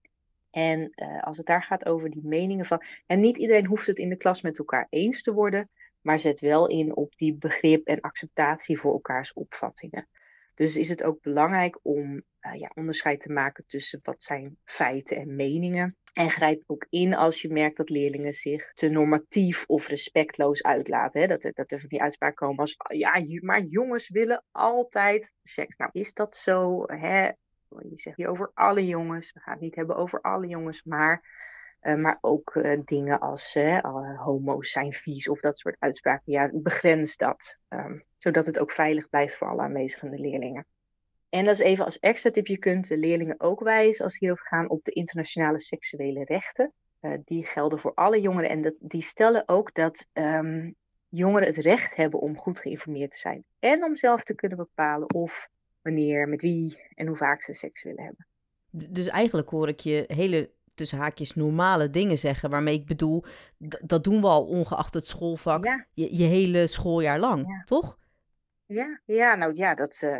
[0.50, 2.82] En uh, als het daar gaat over die meningen van.
[3.06, 6.40] En niet iedereen hoeft het in de klas met elkaar eens te worden, maar zet
[6.40, 10.08] wel in op die begrip en acceptatie voor elkaars opvattingen.
[10.54, 15.16] Dus is het ook belangrijk om uh, ja, onderscheid te maken tussen wat zijn feiten
[15.16, 15.96] en meningen.
[16.12, 21.20] En grijp ook in als je merkt dat leerlingen zich te normatief of respectloos uitlaten.
[21.20, 21.26] Hè?
[21.26, 25.76] Dat, er, dat er van die uitspraken komen als, ja, maar jongens willen altijd seks.
[25.76, 26.84] Nou, is dat zo?
[26.86, 27.30] Hè?
[27.68, 29.32] Je zegt hier over alle jongens.
[29.32, 31.24] We gaan het niet hebben over alle jongens, maar,
[31.82, 36.32] uh, maar ook uh, dingen als uh, homo's zijn vies of dat soort uitspraken.
[36.32, 37.58] Ja, begrens dat.
[37.68, 40.66] Um, zodat het ook veilig blijft voor alle aanwezige leerlingen.
[41.30, 44.20] En dat is even als extra tip, je kunt de leerlingen ook wijzen als die
[44.20, 46.72] hierover gaan op de internationale seksuele rechten.
[47.00, 50.74] Uh, die gelden voor alle jongeren en dat, die stellen ook dat um,
[51.08, 53.44] jongeren het recht hebben om goed geïnformeerd te zijn.
[53.58, 55.48] En om zelf te kunnen bepalen of,
[55.82, 58.26] wanneer, met wie en hoe vaak ze seks willen hebben.
[58.70, 62.50] Dus eigenlijk hoor ik je hele tussen haakjes normale dingen zeggen.
[62.50, 63.24] Waarmee ik bedoel,
[63.58, 65.86] dat doen we al ongeacht het schoolvak ja.
[65.92, 67.62] je, je, hele schooljaar lang, ja.
[67.64, 67.98] toch?
[68.66, 70.16] Ja, ja, nou ja, dat, uh,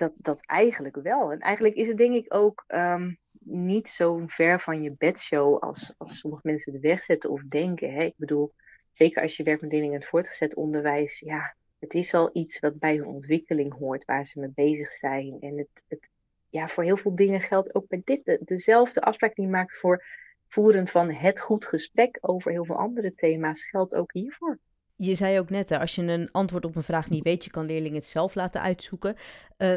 [0.00, 1.32] dat, dat eigenlijk wel.
[1.32, 5.94] En eigenlijk is het denk ik ook um, niet zo ver van je bedshow als,
[5.98, 7.92] als sommige mensen de weg zetten of denken.
[7.92, 8.02] Hè?
[8.02, 8.52] Ik bedoel,
[8.90, 12.58] zeker als je werkt met leerlingen in het voortgezet onderwijs, ja, het is al iets
[12.58, 15.36] wat bij hun ontwikkeling hoort, waar ze mee bezig zijn.
[15.40, 16.08] En het, het,
[16.48, 18.24] ja, voor heel veel dingen geldt ook bij dit.
[18.24, 20.04] De, dezelfde afspraak die je maakt voor
[20.48, 24.58] voeren van het goed gesprek over heel veel andere thema's, geldt ook hiervoor.
[25.02, 27.50] Je zei ook net, hè, als je een antwoord op een vraag niet weet, je
[27.50, 29.16] kan leerlingen het zelf laten uitzoeken.
[29.58, 29.68] Uh,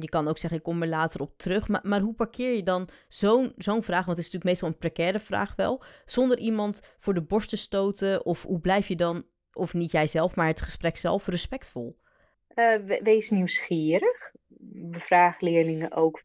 [0.00, 1.68] je kan ook zeggen, ik kom er later op terug.
[1.68, 5.18] Maar, maar hoe parkeer je dan zo'n vraag, want het is natuurlijk meestal een precaire
[5.18, 8.24] vraag wel, zonder iemand voor de borst te stoten?
[8.24, 11.98] Of hoe blijf je dan, of niet jijzelf, maar het gesprek zelf respectvol?
[12.54, 14.32] Uh, wees nieuwsgierig.
[14.70, 16.22] Bevraag leerlingen ook.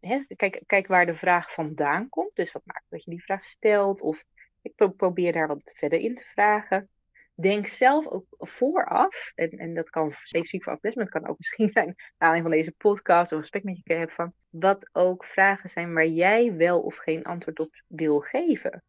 [0.00, 0.24] Hè?
[0.36, 2.30] Kijk, kijk waar de vraag vandaan komt.
[2.34, 4.00] Dus wat maakt dat je die vraag stelt?
[4.00, 4.24] Of
[4.62, 6.88] ik probeer daar wat verder in te vragen
[7.34, 11.38] denk zelf ook vooraf, en, en dat kan specifiek voor afles, maar het kan ook
[11.38, 15.24] misschien zijn naar aanleiding van deze podcast of gesprek met je hebben van wat ook
[15.24, 18.82] vragen zijn waar jij wel of geen antwoord op wil geven.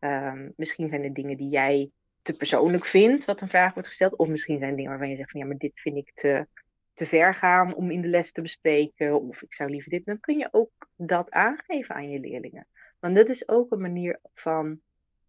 [0.00, 1.90] Um, misschien zijn er dingen die jij
[2.22, 5.30] te persoonlijk vindt, wat een vraag wordt gesteld, of misschien zijn dingen waarvan je zegt
[5.30, 6.46] van ja, maar dit vind ik te,
[6.94, 10.04] te ver gaan om in de les te bespreken, of ik zou liever dit.
[10.04, 12.66] Dan kun je ook dat aangeven aan je leerlingen.
[12.98, 14.80] Want dat is ook een manier van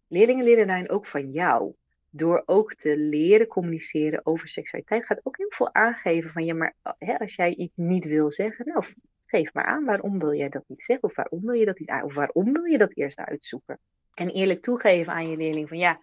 [0.06, 1.74] leerlingen leren daarin ook van jou
[2.10, 6.74] door ook te leren communiceren over seksualiteit, gaat ook heel veel aangeven van ja, maar
[6.98, 8.84] hè, als jij iets niet wil zeggen, nou
[9.26, 11.90] geef maar aan waarom wil jij dat niet zeggen, of waarom wil je dat niet,
[12.02, 13.78] of waarom wil je dat eerst uitzoeken.
[14.14, 16.00] En eerlijk toegeven aan je leerling van ja,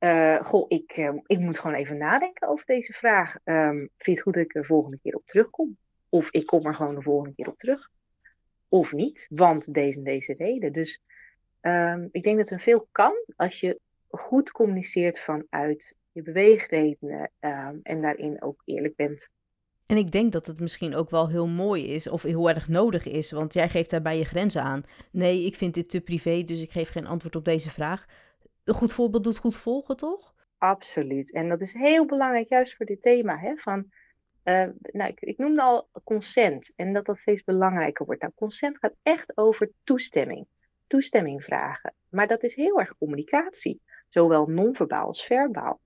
[0.00, 3.36] uh, goh, ik, uh, ik moet gewoon even nadenken over deze vraag.
[3.44, 5.76] Um, vind je het goed dat ik de volgende keer op terugkom?
[6.08, 7.90] Of ik kom er gewoon de volgende keer op terug.
[8.68, 10.72] Of niet, want deze en deze reden.
[10.72, 11.02] Dus
[11.60, 13.80] um, ik denk dat er veel kan als je
[14.10, 19.28] goed communiceert vanuit je beweegredenen um, en daarin ook eerlijk bent.
[19.86, 23.06] En ik denk dat het misschien ook wel heel mooi is of heel erg nodig
[23.06, 24.82] is, want jij geeft daarbij je grenzen aan.
[25.10, 28.06] Nee, ik vind dit te privé, dus ik geef geen antwoord op deze vraag.
[28.64, 30.34] Een goed voorbeeld doet goed volgen, toch?
[30.58, 31.32] Absoluut.
[31.32, 33.38] En dat is heel belangrijk, juist voor dit thema.
[33.38, 33.90] Hè, van,
[34.44, 38.20] uh, nou, ik, ik noemde al consent en dat dat steeds belangrijker wordt.
[38.20, 40.46] Nou, consent gaat echt over toestemming.
[40.86, 41.94] Toestemming vragen.
[42.08, 43.80] Maar dat is heel erg communicatie
[44.16, 45.80] zowel non-verbaal als verbaal.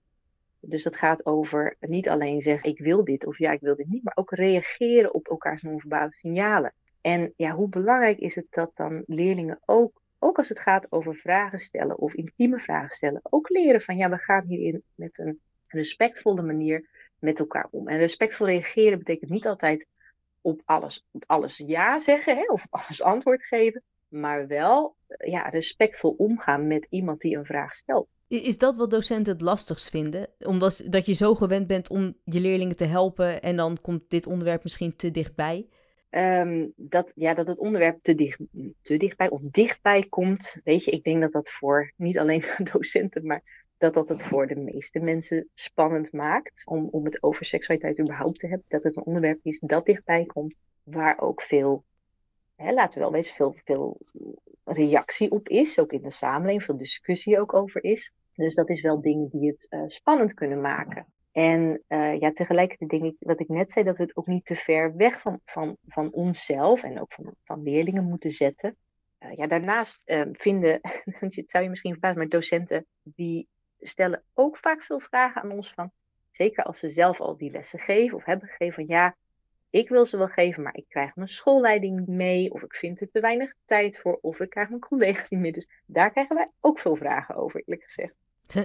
[0.60, 3.88] Dus dat gaat over niet alleen zeggen ik wil dit of ja ik wil dit
[3.88, 6.72] niet, maar ook reageren op elkaars non-verbale signalen.
[7.00, 11.14] En ja, hoe belangrijk is het dat dan leerlingen ook, ook als het gaat over
[11.14, 15.40] vragen stellen of intieme vragen stellen, ook leren van ja, we gaan hierin met een
[15.66, 16.88] respectvolle manier
[17.18, 17.88] met elkaar om.
[17.88, 19.86] En respectvol reageren betekent niet altijd
[20.40, 26.14] op alles, op alles ja zeggen hè, of alles antwoord geven, maar wel ja, respectvol
[26.18, 28.14] omgaan met iemand die een vraag stelt.
[28.28, 30.28] Is dat wat docenten het lastigst vinden?
[30.38, 34.26] Omdat dat je zo gewend bent om je leerlingen te helpen en dan komt dit
[34.26, 35.66] onderwerp misschien te dichtbij?
[36.10, 38.38] Um, dat, ja, dat het onderwerp te, dicht,
[38.82, 40.56] te dichtbij of dichtbij komt.
[40.64, 43.42] Weet je, ik denk dat dat voor niet alleen docenten, maar
[43.78, 48.38] dat dat het voor de meeste mensen spannend maakt om, om het over seksualiteit überhaupt
[48.38, 48.66] te hebben.
[48.68, 51.84] Dat het een onderwerp is dat dichtbij komt, waar ook veel
[52.60, 54.00] hè, laten we wel veel, veel
[54.64, 58.12] reactie op is, ook in de samenleving, veel discussie ook over is.
[58.34, 61.06] Dus dat is wel dingen die het uh, spannend kunnen maken.
[61.32, 64.44] En uh, ja, tegelijkertijd denk ik, wat ik net zei, dat we het ook niet
[64.44, 68.76] te ver weg van, van, van onszelf en ook van, van leerlingen moeten zetten.
[69.20, 70.80] Uh, ja, daarnaast uh, vinden,
[71.46, 75.90] zou je misschien verbazen, maar docenten die stellen ook vaak veel vragen aan ons van,
[76.30, 79.16] zeker als ze zelf al die lessen geven of hebben gegeven, van ja,
[79.70, 83.00] ik wil ze wel geven, maar ik krijg mijn schoolleiding niet mee, of ik vind
[83.00, 85.52] er te weinig tijd voor, of ik krijg mijn collega's niet meer.
[85.52, 88.14] Dus daar krijgen wij ook veel vragen over, eerlijk gezegd.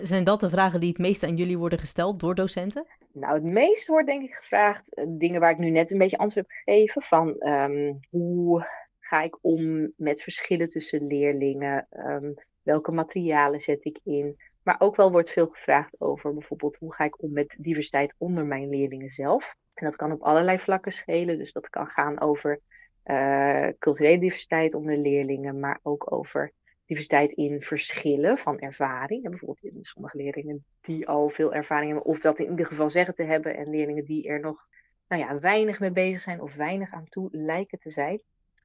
[0.07, 2.85] Zijn dat de vragen die het meest aan jullie worden gesteld door docenten?
[3.11, 6.17] Nou, het meest wordt denk ik gevraagd, eh, dingen waar ik nu net een beetje
[6.17, 8.67] antwoord heb gegeven, van um, hoe
[8.99, 14.95] ga ik om met verschillen tussen leerlingen, um, welke materialen zet ik in, maar ook
[14.95, 19.09] wel wordt veel gevraagd over bijvoorbeeld hoe ga ik om met diversiteit onder mijn leerlingen
[19.09, 19.55] zelf.
[19.73, 21.37] En dat kan op allerlei vlakken schelen.
[21.37, 22.59] Dus dat kan gaan over
[23.05, 26.51] uh, culturele diversiteit onder leerlingen, maar ook over
[26.85, 29.23] diversiteit in verschillen van ervaring.
[29.23, 32.89] En bijvoorbeeld in sommige leerlingen die al veel ervaring hebben, of dat in ieder geval
[32.89, 34.67] zeggen te hebben, en leerlingen die er nog
[35.07, 38.21] nou ja, weinig mee bezig zijn of weinig aan toe lijken te zijn.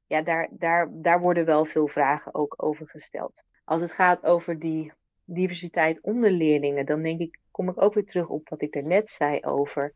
[0.07, 3.43] Ja, daar, daar, daar worden wel veel vragen ook over gesteld.
[3.63, 4.91] Als het gaat over die
[5.33, 9.09] diversiteit onder leerlingen, dan denk ik, kom ik ook weer terug op wat ik daarnet
[9.09, 9.93] zei over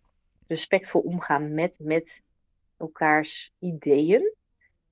[0.48, 2.22] respectvol omgaan met, met
[2.78, 4.34] elkaars ideeën.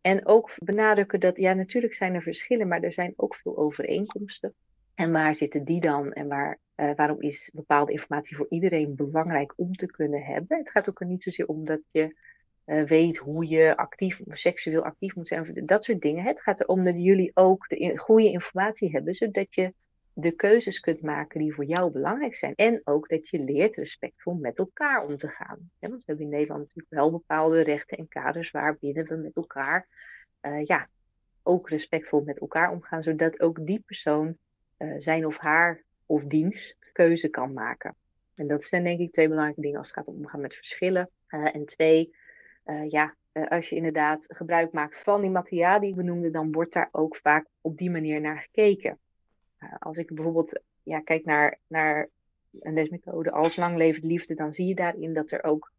[0.01, 4.53] En ook benadrukken dat, ja, natuurlijk zijn er verschillen, maar er zijn ook veel overeenkomsten.
[4.95, 6.13] En waar zitten die dan?
[6.13, 10.57] En waar, uh, waarom is bepaalde informatie voor iedereen belangrijk om te kunnen hebben?
[10.57, 12.15] Het gaat ook er niet zozeer om dat je
[12.65, 16.23] uh, weet hoe je actief, seksueel actief moet zijn, dat soort dingen.
[16.23, 19.73] Het gaat erom dat jullie ook de goede informatie hebben, zodat je
[20.13, 22.53] de keuzes kunt maken die voor jou belangrijk zijn.
[22.55, 25.69] En ook dat je leert respectvol met elkaar om te gaan.
[25.79, 29.87] Want we hebben in Nederland natuurlijk wel bepaalde rechten en kaders waarbinnen we met elkaar
[30.41, 30.87] uh, ja,
[31.43, 34.37] ook respectvol met elkaar omgaan, zodat ook die persoon
[34.77, 37.95] uh, zijn of haar of diens keuze kan maken.
[38.35, 41.09] En dat zijn denk ik twee belangrijke dingen als het gaat om omgaan met verschillen.
[41.29, 42.15] Uh, en twee,
[42.89, 43.15] ja,
[43.47, 47.17] als je inderdaad gebruik maakt van die materialen die ik benoemde, dan wordt daar ook
[47.17, 48.97] vaak op die manier naar gekeken.
[49.63, 52.09] Eh, als ik bijvoorbeeld ja, kijk naar, naar
[52.59, 55.71] een lesmethode als lang levend liefde, dan zie je daarin dat er ook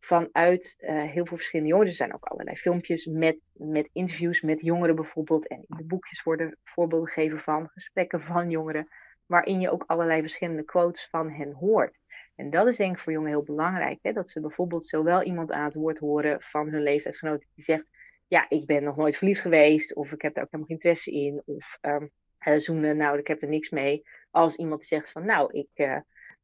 [0.00, 4.60] vanuit uh, heel veel verschillende jongeren, er zijn ook allerlei filmpjes met, met interviews met
[4.60, 8.88] jongeren bijvoorbeeld, en in de boekjes worden voorbeelden gegeven van gesprekken van jongeren,
[9.26, 11.98] waarin je ook allerlei verschillende quotes van hen hoort.
[12.34, 14.12] En dat is denk ik voor jongeren heel belangrijk, hè?
[14.12, 17.84] dat ze bijvoorbeeld zowel iemand aan het woord horen van hun leeftijdsgenoten die zegt,
[18.28, 21.10] ja, ik ben nog nooit verliefd geweest, of ik heb daar ook helemaal geen interesse
[21.10, 22.08] in, of uh,
[22.56, 24.02] zoenen, nou, ik heb er niks mee.
[24.30, 25.96] Als iemand zegt van, nou, ik, uh,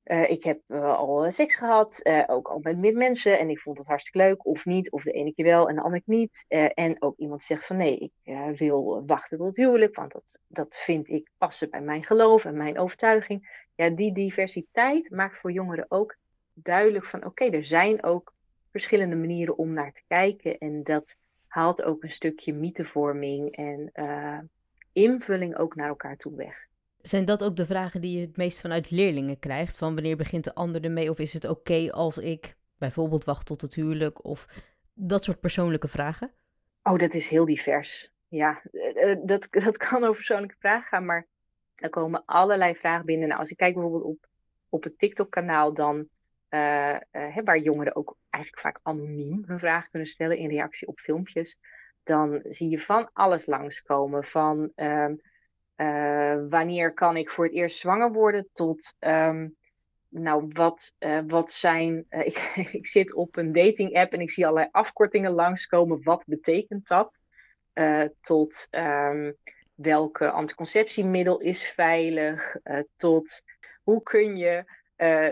[0.04, 3.86] uh, ik heb al seks gehad, ook al met, met mensen, en ik vond het
[3.86, 6.44] hartstikke leuk, of niet, of de ene keer wel en de andere keer niet.
[6.74, 10.76] en ook iemand zegt van, nee, ik wil wachten tot het huwelijk, want dat, dat
[10.76, 13.62] vind ik passen bij mijn geloof en mijn overtuiging.
[13.74, 16.16] Ja, die diversiteit maakt voor jongeren ook
[16.54, 18.32] duidelijk van, oké, er zijn ook
[18.70, 23.90] verschillende manieren om naar te kijken, en dat haalt ook een stukje mythevorming en
[24.94, 26.66] invulling ook naar elkaar toe weg.
[27.00, 29.78] Zijn dat ook de vragen die je het meest vanuit leerlingen krijgt?
[29.78, 31.10] Van wanneer begint de ander ermee?
[31.10, 34.24] Of is het oké als ik bijvoorbeeld wacht tot het huwelijk?
[34.24, 34.48] Of
[34.94, 36.30] dat soort persoonlijke vragen?
[36.82, 38.12] Oh, dat is heel divers.
[38.28, 41.26] Ja, eh, eh, dat, dat kan over persoonlijke vragen gaan, maar
[41.74, 43.28] er komen allerlei vragen binnen.
[43.28, 44.26] Nou, als ik kijk bijvoorbeeld op,
[44.68, 46.08] op het TikTok-kanaal, dan
[46.50, 50.98] uh, uh, waar jongeren ook eigenlijk vaak anoniem hun vragen kunnen stellen in reactie op
[50.98, 51.58] filmpjes
[52.04, 54.24] dan zie je van alles langskomen.
[54.24, 55.20] Van um,
[55.76, 59.56] uh, wanneer kan ik voor het eerst zwanger worden tot um,
[60.08, 62.06] nou, wat, uh, wat zijn.
[62.10, 62.36] Uh, ik,
[62.72, 66.02] ik zit op een dating app en ik zie allerlei afkortingen langskomen.
[66.02, 67.22] Wat betekent dat?
[68.20, 69.36] tot um,
[69.74, 72.56] welke anticonceptiemiddel is veilig?
[72.96, 73.42] tot
[73.82, 74.64] hoe kun je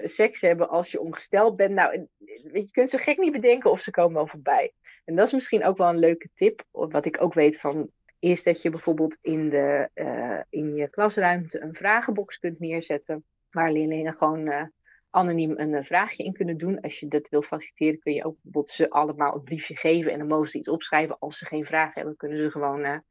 [0.02, 1.74] seks hebben als je ongesteld bent?
[1.74, 2.06] Nou,
[2.52, 4.72] je kunt zo gek niet bedenken of ze komen wel voorbij.
[5.04, 8.42] En dat is misschien ook wel een leuke tip, wat ik ook weet van, is
[8.42, 14.14] dat je bijvoorbeeld in, de, uh, in je klasruimte een vragenbox kunt neerzetten, waar leerlingen
[14.14, 14.62] gewoon uh,
[15.10, 16.80] anoniem een vraagje in kunnen doen.
[16.80, 20.18] Als je dat wil faciliteren, kun je ook bijvoorbeeld ze allemaal een briefje geven en
[20.18, 21.18] dan mogen ze iets opschrijven.
[21.18, 23.02] Als ze geen vraag hebben, kunnen ze gewoon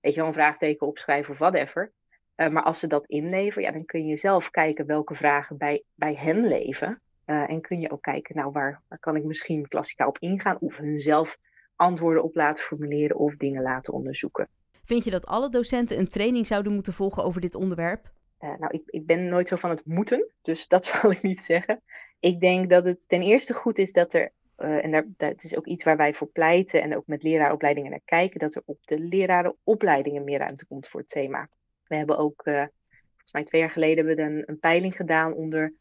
[0.00, 1.92] weet je een vraagteken opschrijven of whatever.
[2.36, 6.14] Maar als ze dat inleveren, ja, dan kun je zelf kijken welke vragen bij, bij
[6.14, 7.00] hen leven.
[7.26, 10.56] Uh, en kun je ook kijken, nou, waar, waar kan ik misschien klassikaal op ingaan
[10.60, 11.38] of hun zelf
[11.76, 14.48] antwoorden op laten formuleren of dingen laten onderzoeken.
[14.84, 18.12] Vind je dat alle docenten een training zouden moeten volgen over dit onderwerp?
[18.40, 21.40] Uh, nou, ik, ik ben nooit zo van het moeten, dus dat zal ik niet
[21.40, 21.82] zeggen.
[22.20, 25.56] Ik denk dat het ten eerste goed is dat er, uh, en daar, dat is
[25.56, 28.78] ook iets waar wij voor pleiten en ook met leraaropleidingen naar kijken, dat er op
[28.86, 31.48] de lerarenopleidingen meer ruimte komt voor het thema.
[31.88, 35.74] We hebben ook volgens mij twee jaar geleden hebben we een, een peiling gedaan onder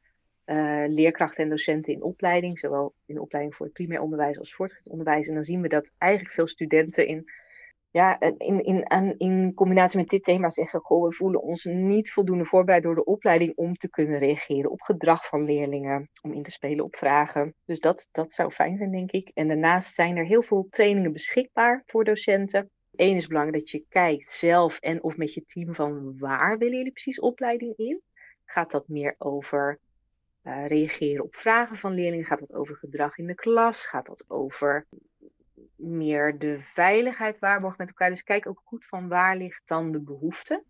[0.45, 4.89] uh, leerkrachten en docenten in opleiding, zowel in opleiding voor het primair onderwijs als voortgezet
[4.89, 5.27] onderwijs.
[5.27, 7.25] En dan zien we dat eigenlijk veel studenten in,
[7.91, 12.45] ja, in, in, in combinatie met dit thema zeggen: Goh, we voelen ons niet voldoende
[12.45, 16.51] voorbereid door de opleiding om te kunnen reageren op gedrag van leerlingen, om in te
[16.51, 17.55] spelen op vragen.
[17.65, 19.31] Dus dat, dat zou fijn zijn, denk ik.
[19.33, 22.69] En daarnaast zijn er heel veel trainingen beschikbaar voor docenten.
[22.95, 26.77] Eén is belangrijk dat je kijkt zelf en of met je team van waar willen
[26.77, 28.01] jullie precies opleiding in.
[28.45, 29.79] Gaat dat meer over
[30.43, 32.25] uh, reageren op vragen van leerlingen?
[32.25, 33.85] Gaat dat over gedrag in de klas?
[33.85, 34.87] Gaat dat over
[35.75, 38.09] meer de veiligheid waarborgen met elkaar?
[38.09, 40.63] Dus kijk ook goed van waar ligt dan de behoefte.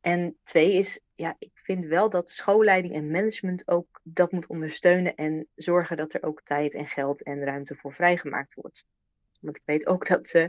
[0.00, 5.14] En twee is, ja, ik vind wel dat schoolleiding en management ook dat moet ondersteunen
[5.14, 8.84] en zorgen dat er ook tijd en geld en ruimte voor vrijgemaakt wordt.
[9.40, 10.48] Want ik weet ook dat, uh,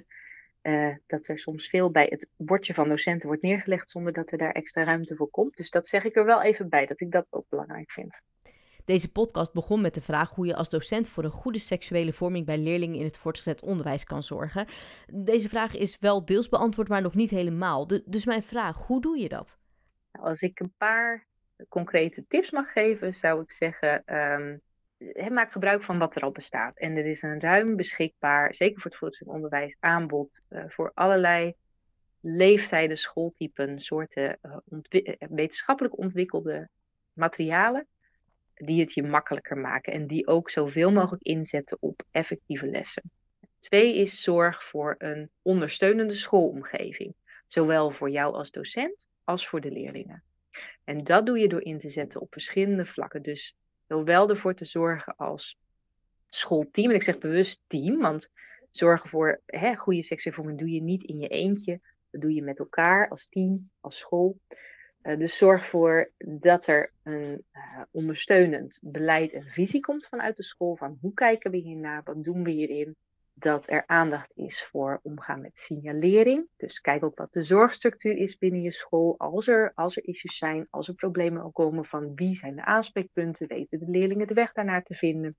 [1.08, 4.52] dat er soms veel bij het bordje van docenten wordt neergelegd zonder dat er daar
[4.52, 5.58] extra ruimte voor komt.
[5.58, 8.22] Dus dat zeg ik er wel even bij, dat ik dat ook belangrijk vind.
[8.86, 12.46] Deze podcast begon met de vraag hoe je als docent voor een goede seksuele vorming
[12.46, 14.66] bij leerlingen in het voortgezet onderwijs kan zorgen.
[15.14, 17.88] Deze vraag is wel deels beantwoord, maar nog niet helemaal.
[18.06, 19.58] dus mijn vraag, hoe doe je dat?
[20.12, 21.26] Nou, als ik een paar
[21.70, 24.62] concrete tips mag geven, zou ik zeggen, um,
[25.30, 26.78] maak gebruik van wat er al bestaat.
[26.78, 31.54] En er is een ruim beschikbaar, zeker voor het voortgezet onderwijs, aanbod uh, voor allerlei
[32.20, 36.70] leeftijden, schooltypen, soorten uh, ontwi wetenschappelijk ontwikkelde
[37.14, 37.88] materialen
[38.54, 43.12] die het je makkelijker maken en die ook zoveel mogelijk inzetten op effectieve lessen.
[43.60, 47.14] Twee is zorg voor een ondersteunende schoolomgeving,
[47.48, 50.24] zowel voor jou als docent als voor de leerlingen.
[50.84, 53.22] En dat doe je door in te zetten op verschillende vlakken.
[53.22, 53.56] Dus
[53.92, 55.58] zowel ervoor te zorgen als
[56.30, 58.32] schoolteam, en ik zeg bewust team, want
[58.70, 61.80] zorgen voor hè, goede seksuele vorming doe je niet in je eentje,
[62.12, 64.40] dat doe je met elkaar als team, als school.
[65.04, 70.44] Uh, dus zorg voor dat er een uh, ondersteunend beleid en visie komt vanuit de
[70.44, 70.76] school.
[70.76, 72.96] Van hoe kijken we hiernaar, wat doen we hierin?
[73.34, 76.48] Dat er aandacht is voor omgaan met signalering.
[76.58, 79.16] Dus kijk ook wat de zorgstructuur is binnen je school.
[79.18, 83.48] Als er, als er issues zijn, als er problemen komen van wie zijn de aanspreekpunten,
[83.48, 85.36] weten de leerlingen de weg daarnaar te vinden.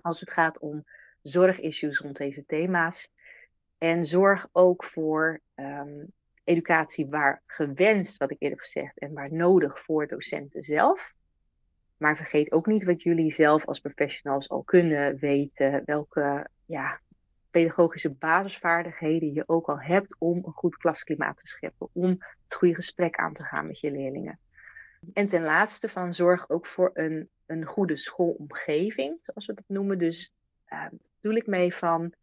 [0.00, 0.84] Als het gaat om
[1.22, 3.10] zorgissues rond deze thema's.
[3.78, 6.12] En zorg ook voor um,
[6.44, 11.12] educatie waar gewenst, wat ik eerder gezegd, en waar nodig voor docenten zelf.
[11.96, 17.00] Maar vergeet ook niet wat jullie zelf als professionals al kunnen weten, welke ja,
[17.52, 22.08] pedagogische basisvaardigheden je ook al hebt om een goed klasklimaat te scheppen, om
[22.42, 24.38] het goede gesprek aan te gaan met je leerlingen.
[25.12, 29.98] En ten laatste van zorg ook voor een, een goede schoolomgeving, zoals we dat noemen.
[29.98, 30.34] Dus
[31.22, 32.14] uh, ik mee van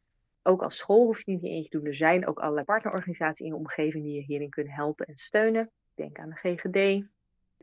[0.44, 1.86] ook als school hoef je niet eentje te doen.
[1.86, 5.72] Er zijn ook allerlei partnerorganisaties in je omgeving die je hierin kunnen helpen en steunen.
[5.96, 7.08] Denk aan de GGD.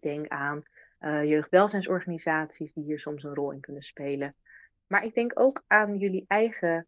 [0.01, 0.63] Denk aan
[1.01, 4.35] uh, jeugdwelzijnsorganisaties die hier soms een rol in kunnen spelen.
[4.87, 6.87] Maar ik denk ook aan jullie eigen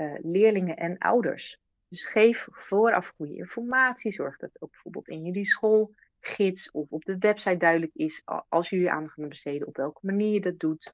[0.00, 1.58] uh, leerlingen en ouders.
[1.88, 4.12] Dus geef vooraf goede informatie.
[4.12, 8.90] Zorg dat ook bijvoorbeeld in jullie schoolgids of op de website duidelijk is als jullie
[8.90, 10.92] aandacht gaan besteden op welke manier je dat doet.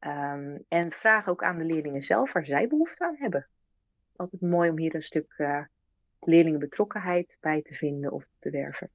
[0.00, 3.46] Um, en vraag ook aan de leerlingen zelf waar zij behoefte aan hebben.
[4.16, 5.64] Altijd mooi om hier een stuk uh,
[6.20, 8.90] leerlingenbetrokkenheid bij te vinden of te werven.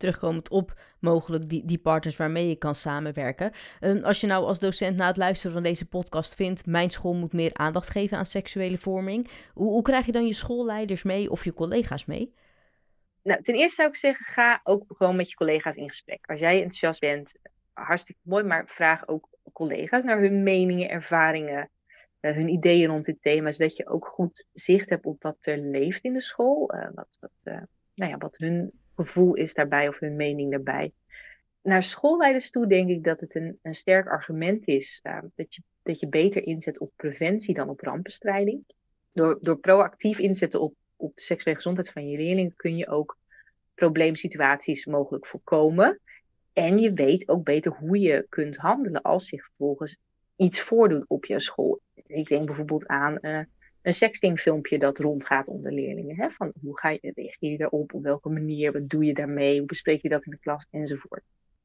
[0.00, 3.52] Terugkomend op mogelijk die, die partners waarmee je kan samenwerken.
[4.02, 7.32] Als je nou als docent na het luisteren van deze podcast vindt, mijn school moet
[7.32, 9.28] meer aandacht geven aan seksuele vorming.
[9.54, 12.34] Hoe, hoe krijg je dan je schoolleiders mee of je collega's mee?
[13.22, 16.26] Nou, ten eerste zou ik zeggen, ga ook gewoon met je collega's in gesprek.
[16.26, 17.32] Als jij enthousiast bent,
[17.72, 21.70] hartstikke mooi, maar vraag ook collega's naar hun meningen, ervaringen,
[22.20, 25.58] uh, hun ideeën rond dit thema, zodat je ook goed zicht hebt op wat er
[25.58, 27.62] leeft in de school, uh, wat, wat, uh,
[27.94, 30.92] nou ja, wat hun gevoel is daarbij of hun mening daarbij.
[31.62, 35.00] Naar schoolleiders toe denk ik dat het een, een sterk argument is
[35.34, 38.64] dat, je, dat je beter inzet op preventie dan op rampenstrijding.
[39.12, 43.18] Door, door proactief inzetten op, op de seksuele gezondheid van je leerlingen kun je ook
[43.74, 46.00] probleemsituaties mogelijk voorkomen.
[46.52, 49.98] En je weet ook beter hoe je kunt handelen als zich vervolgens
[50.36, 51.80] iets voordoet op je school.
[52.06, 53.40] Ik denk bijvoorbeeld aan uh,
[53.82, 56.16] een sextingfilmpje dat rondgaat onder leerlingen.
[56.16, 56.30] Hè?
[56.30, 57.94] Van hoe ga je, reageer je daarop?
[57.94, 58.72] Op welke manier?
[58.72, 59.58] Wat doe je daarmee?
[59.58, 60.66] Hoe bespreek je dat in de klas?
[60.70, 61.22] Enzovoort.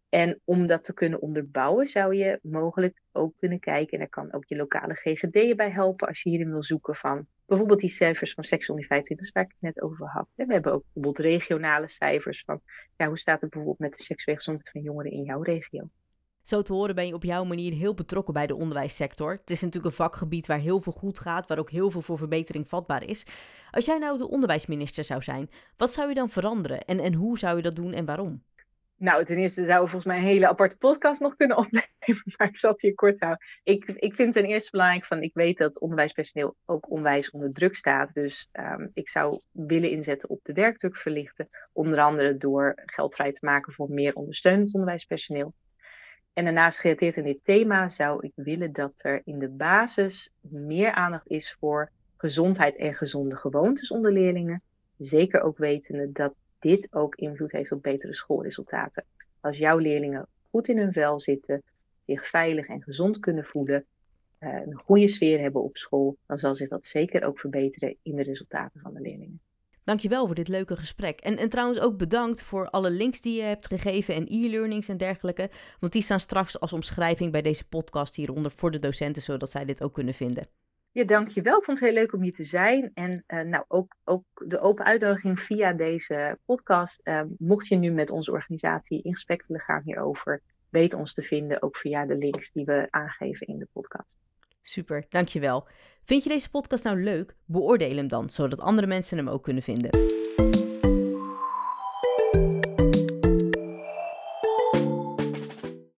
[0.10, 4.34] En om dat te kunnen onderbouwen, zou je mogelijk ook kunnen kijken, en daar kan
[4.34, 8.34] ook je lokale GGD bij helpen als je hierin wil zoeken van bijvoorbeeld die cijfers
[8.34, 10.28] van Sex 25, waar ik het net over had.
[10.36, 12.62] We hebben ook bijvoorbeeld regionale cijfers van
[12.98, 15.90] ja, hoe staat het bijvoorbeeld met de seksuele gezondheid van jongeren in jouw regio.
[16.46, 19.32] Zo te horen ben je op jouw manier heel betrokken bij de onderwijssector.
[19.32, 22.18] Het is natuurlijk een vakgebied waar heel veel goed gaat, waar ook heel veel voor
[22.18, 23.26] verbetering vatbaar is.
[23.72, 27.38] Als jij nou de onderwijsminister zou zijn, wat zou je dan veranderen en, en hoe
[27.38, 28.44] zou je dat doen en waarom?
[28.98, 32.48] Nou, ten eerste zouden we volgens mij een hele aparte podcast nog kunnen opnemen, maar
[32.48, 33.46] ik zal het hier kort houden.
[33.64, 37.76] Ik, ik vind ten eerste belangrijk van, ik weet dat onderwijspersoneel ook onwijs onder druk
[37.76, 38.14] staat.
[38.14, 41.50] Dus um, ik zou willen inzetten op de werkdruk verlichten.
[41.74, 45.54] Onder andere door geld vrij te maken voor meer ondersteunend onderwijspersoneel.
[46.36, 50.92] En daarnaast gerelateerd in dit thema zou ik willen dat er in de basis meer
[50.92, 54.62] aandacht is voor gezondheid en gezonde gewoontes onder leerlingen.
[54.98, 59.04] Zeker ook wetende dat dit ook invloed heeft op betere schoolresultaten.
[59.40, 61.62] Als jouw leerlingen goed in hun vel zitten,
[62.06, 63.86] zich veilig en gezond kunnen voelen,
[64.38, 68.16] eh, een goede sfeer hebben op school, dan zal zich dat zeker ook verbeteren in
[68.16, 69.40] de resultaten van de leerlingen.
[69.86, 71.20] Dankjewel voor dit leuke gesprek.
[71.20, 74.98] En, en trouwens ook bedankt voor alle links die je hebt gegeven en e-learnings en
[74.98, 75.50] dergelijke.
[75.80, 79.66] Want die staan straks als omschrijving bij deze podcast hieronder voor de docenten, zodat zij
[79.66, 80.48] dit ook kunnen vinden.
[80.92, 81.58] Ja, dankjewel.
[81.58, 82.92] Ik vond het heel leuk om hier te zijn.
[82.94, 87.02] En uh, nou, ook, ook de open uitnodiging via deze podcast.
[87.04, 91.22] Uh, mocht je nu met onze organisatie in gesprek willen gaan hierover, weet ons te
[91.22, 94.25] vinden ook via de links die we aangeven in de podcast.
[94.68, 95.68] Super, dankjewel.
[96.04, 97.36] Vind je deze podcast nou leuk?
[97.46, 99.90] Beoordeel hem dan, zodat andere mensen hem ook kunnen vinden.